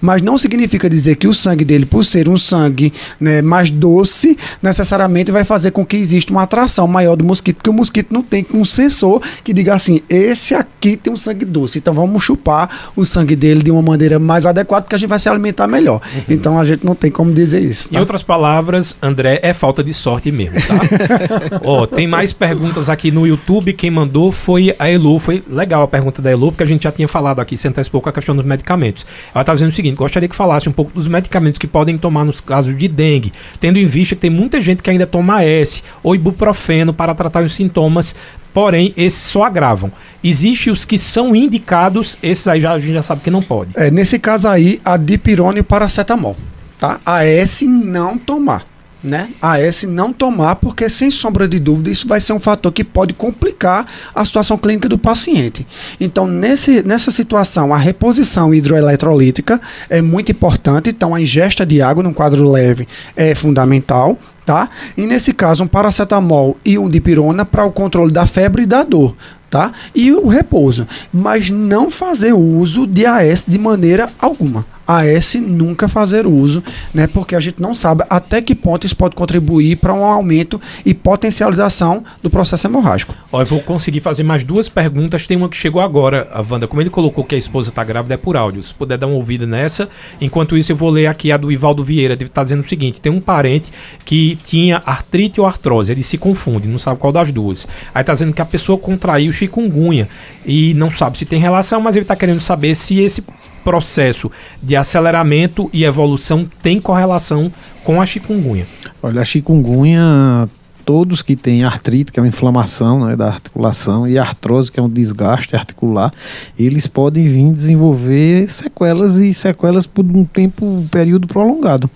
[0.00, 4.36] Mas não significa dizer que o sangue dele, por ser um sangue né, mais doce,
[4.62, 8.22] necessariamente vai fazer com que exista uma atração maior do mosquito, porque o mosquito não
[8.22, 12.90] tem um sensor que diga assim: esse aqui tem um sangue doce, então vamos chupar
[12.96, 16.00] o sangue dele de uma maneira mais adequada, porque a gente vai se alimentar melhor.
[16.28, 17.88] Então a gente não tem como dizer isso.
[17.90, 18.00] Em tá?
[18.00, 21.60] outras palavras, André, é falta de sorte mesmo, tá?
[21.64, 23.72] Ó, tem mais perguntas aqui no YouTube.
[23.72, 26.92] Quem mandou foi a Elu, foi legal a pergunta da Elu, porque a gente já
[26.92, 29.06] tinha falado aqui, se antecipou com a questão dos medicamentos.
[29.34, 32.24] Ela está dizendo o seguinte: gostaria que falasse um pouco dos medicamentos que podem tomar
[32.24, 35.82] nos casos de dengue, tendo em vista que tem muita gente que ainda toma AS
[36.02, 38.14] ou ibuprofeno para tratar os sintomas,
[38.52, 39.90] porém, esses só agravam.
[40.22, 43.70] Existem os que são indicados, esses aí já, a gente já sabe que não pode.
[43.74, 46.36] É, nesse caso aí, a dipirona e o paracetamol.
[46.78, 47.00] Tá?
[47.06, 48.73] AS não tomar
[49.04, 49.28] né?
[49.40, 53.12] AS não tomar, porque sem sombra de dúvida isso vai ser um fator que pode
[53.12, 55.66] complicar a situação clínica do paciente.
[56.00, 60.88] Então, nesse, nessa situação, a reposição hidroeletrolítica é muito importante.
[60.88, 64.18] Então, a ingesta de água num quadro leve é fundamental.
[64.46, 64.68] Tá?
[64.94, 68.82] E nesse caso, um paracetamol e um dipirona para o controle da febre e da
[68.82, 69.16] dor
[69.54, 69.70] tá?
[69.94, 74.66] E o repouso, mas não fazer uso de AS de maneira alguma.
[74.86, 76.62] AS nunca fazer uso,
[76.92, 77.06] né?
[77.06, 80.94] Porque a gente não sabe até que ponto isso pode contribuir para um aumento e
[80.94, 83.14] potencialização do processo hemorrágico.
[83.32, 85.26] Ó, eu vou conseguir fazer mais duas perguntas.
[85.26, 86.66] Tem uma que chegou agora, a Wanda.
[86.66, 88.62] Como ele colocou que a esposa está grávida, é por áudio.
[88.62, 89.88] Se puder dar uma ouvida nessa.
[90.20, 92.14] Enquanto isso, eu vou ler aqui a do Ivaldo Vieira.
[92.14, 93.72] Ele está dizendo o seguinte: tem um parente
[94.04, 95.92] que tinha artrite ou artrose.
[95.92, 97.66] Ele se confunde, não sabe qual das duas.
[97.94, 100.08] Aí está dizendo que a pessoa contraiu chikungunya
[100.44, 103.22] e não sabe se tem relação, mas ele está querendo saber se esse
[103.64, 104.30] processo
[104.62, 107.50] de aceleramento e evolução tem correlação
[107.82, 108.66] com a chikungunya.
[109.02, 110.48] Olha, a chikungunya
[110.84, 114.82] todos que têm artrite, que é uma inflamação né, da articulação, e artrose, que é
[114.82, 116.12] um desgaste articular,
[116.58, 121.90] eles podem vir desenvolver sequelas e sequelas por um tempo, um período prolongado.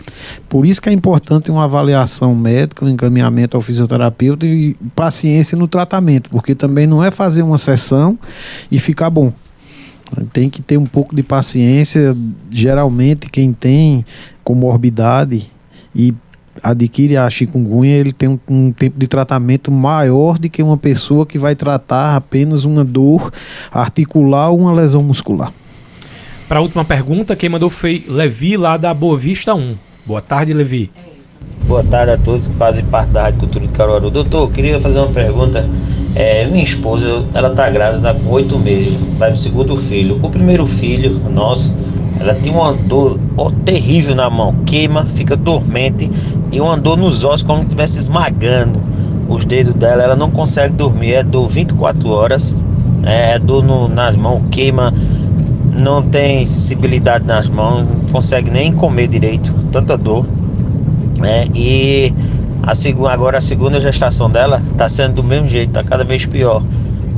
[0.49, 5.69] Por isso que é importante uma avaliação médica, um encaminhamento ao fisioterapeuta e paciência no
[5.69, 8.19] tratamento, porque também não é fazer uma sessão
[8.71, 9.33] e ficar bom.
[10.33, 12.17] Tem que ter um pouco de paciência.
[12.51, 14.05] Geralmente, quem tem
[14.43, 15.51] comorbidade
[15.95, 16.15] e
[16.63, 21.27] adquire a chikungunya, ele tem um, um, tempo de tratamento maior do que uma pessoa
[21.27, 23.33] que vai tratar apenas uma dor
[23.71, 25.53] articular ou uma lesão muscular.
[26.49, 29.77] Para a última pergunta, quem mandou foi Levi, lá da Boa Vista 1.
[30.07, 30.91] Boa tarde, Levi.
[31.67, 34.11] Boa tarde a todos que fazem parte da Rádio Cultura de Caruaru.
[34.11, 35.69] Doutor, queria fazer uma pergunta.
[36.15, 40.19] É, minha esposa, ela está grávida, com oito meses, vai pro segundo filho.
[40.23, 41.77] O primeiro filho, nosso,
[42.19, 46.11] ela tem uma dor oh, terrível na mão, queima, fica dormente
[46.51, 48.81] e uma dor nos ossos como se estivesse esmagando
[49.29, 50.03] os dedos dela.
[50.03, 52.57] Ela não consegue dormir, é dor 24 horas,
[53.05, 54.93] é, é dor no, nas mãos, queima,
[55.79, 60.27] não tem sensibilidade nas mãos, não consegue nem comer direito, tanta dor.
[61.19, 61.47] Né?
[61.55, 62.13] E
[62.63, 66.27] a segunda, agora a segunda gestação dela está sendo do mesmo jeito, está cada vez
[66.27, 66.63] pior.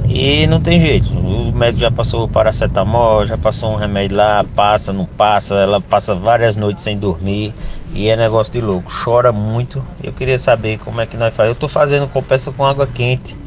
[0.09, 1.09] E não tem jeito.
[1.13, 6.15] O médico já passou paracetamol, já passou um remédio lá, passa, não passa, ela passa
[6.15, 7.55] várias noites sem dormir
[7.95, 8.93] e é negócio de louco.
[8.93, 9.83] Chora muito.
[10.03, 11.57] Eu queria saber como é que nós fazemos.
[11.57, 13.39] Eu tô fazendo compensa com água quente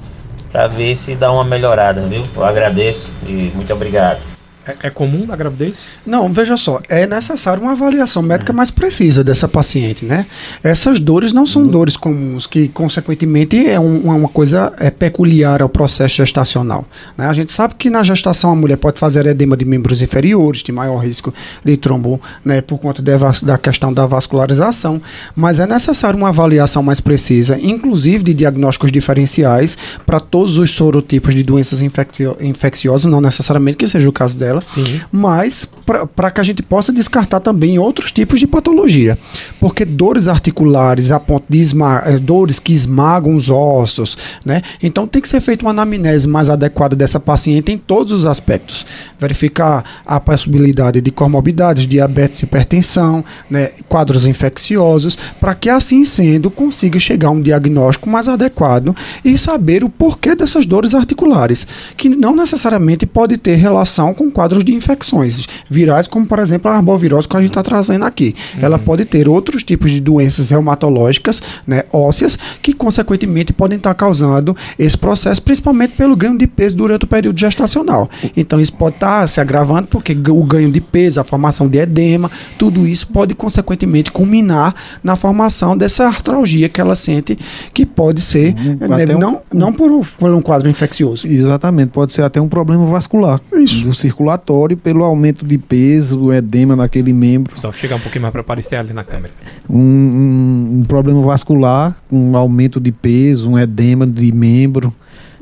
[0.52, 2.24] para ver se dá uma melhorada, viu?
[2.36, 4.33] Eu agradeço e muito obrigado.
[4.66, 5.86] É, é, comum na gravidez?
[6.05, 10.26] Não, veja só, é necessário uma avaliação médica mais precisa dessa paciente, né?
[10.64, 11.68] Essas dores não são uhum.
[11.68, 16.86] dores comuns, que consequentemente é um, uma coisa é, peculiar ao processo gestacional.
[17.18, 17.28] Né?
[17.28, 20.72] A gente sabe que na gestação a mulher pode fazer edema de membros inferiores, de
[20.72, 21.34] maior risco
[21.64, 23.11] de trombo, né, por conta de,
[23.45, 25.01] da questão da vascularização,
[25.36, 31.36] mas é necessário uma avaliação mais precisa, inclusive de diagnósticos diferenciais para todos os sorotipos
[31.36, 35.01] de doenças infecciosas, não necessariamente que seja o caso dela dela, Sim.
[35.12, 39.18] mas para que a gente possa descartar também outros tipos de patologia.
[39.60, 44.62] Porque dores articulares a ponto de esma eh, dores que esmagam os ossos, né?
[44.82, 48.86] Então tem que ser feita uma anamnese mais adequada dessa paciente em todos os aspectos.
[49.20, 53.72] Verificar a possibilidade de comorbidades, diabetes, hipertensão, né?
[53.88, 59.84] quadros infecciosos, para que assim sendo consiga chegar a um diagnóstico mais adequado e saber
[59.84, 61.68] o porquê dessas dores articulares,
[61.98, 66.76] que não necessariamente pode ter relação com quadros de infecções virais, como por exemplo a
[66.76, 68.36] arbovirose que a gente está trazendo aqui.
[68.55, 68.63] Uhum.
[68.63, 73.95] Ela pode ter outros tipos de doenças reumatológicas, né, ósseas, que consequentemente podem estar tá
[73.95, 78.09] causando esse processo, principalmente pelo ganho de peso durante o período gestacional.
[78.36, 81.78] Então isso pode estar tá se agravando porque o ganho de peso, a formação de
[81.78, 87.38] edema, tudo isso pode consequentemente culminar na formação dessa artralgia que ela sente,
[87.74, 88.95] que pode ser uhum.
[88.95, 91.28] né, não, um, não por, por um quadro infeccioso.
[91.28, 93.84] Exatamente, pode ser até um problema vascular isso.
[93.84, 97.57] do circulatório pelo aumento de peso, o edema naquele membro.
[97.59, 99.34] Só chegar um pouquinho mais para aparecer ali na câmera.
[99.70, 104.93] Um, um, um, problema vascular, um aumento de peso, um edema de membro.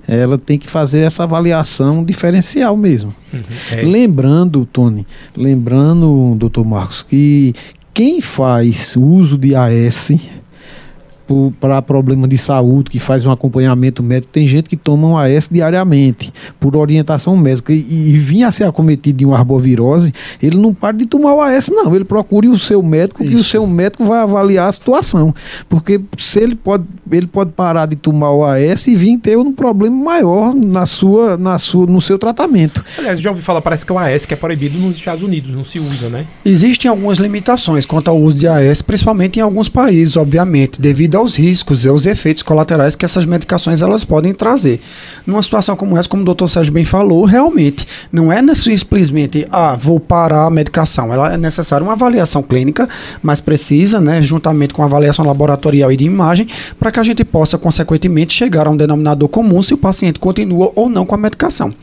[0.07, 3.13] Ela tem que fazer essa avaliação diferencial mesmo.
[3.34, 3.41] Uhum,
[3.72, 3.82] é.
[3.82, 5.05] Lembrando, Tony,
[5.36, 7.53] lembrando, doutor Marcos, que
[7.93, 10.11] quem faz uso de AS
[11.59, 15.47] para problema de saúde, que faz um acompanhamento médico, tem gente que toma um AS
[15.49, 20.74] diariamente, por orientação médica, e, e vinha a ser acometido de uma arbovirose, ele não
[20.74, 21.96] para de tomar o AS, não.
[21.96, 23.32] Ele procure o seu médico, Isso.
[23.32, 25.34] que o seu médico vai avaliar a situação.
[25.70, 29.52] Porque se ele pode, ele pode parar de tomar o AS e vir ter um
[29.52, 32.84] problema maior na sua, na sua, no seu tratamento.
[32.98, 35.64] Aliás, já ouvi falar, parece que o AS que é proibido nos Estados Unidos, não
[35.64, 36.26] se usa, né?
[36.46, 41.36] Existem algumas limitações quanto ao uso de AS, principalmente em alguns países, obviamente, devido aos
[41.36, 44.80] riscos e aos efeitos colaterais que essas medicações elas podem trazer.
[45.26, 49.76] Numa situação como essa, como o doutor Sérgio bem falou, realmente não é simplesmente, ah,
[49.76, 51.14] vou parar a medicação.
[51.14, 52.89] Ela é necessária uma avaliação clínica
[53.22, 56.48] mais precisa, né, juntamente com a avaliação laboratorial e de imagem,
[56.80, 60.72] para que a gente possa, consequentemente, chegar a um denominador comum se o paciente continua
[60.76, 61.74] ou não com a medicação.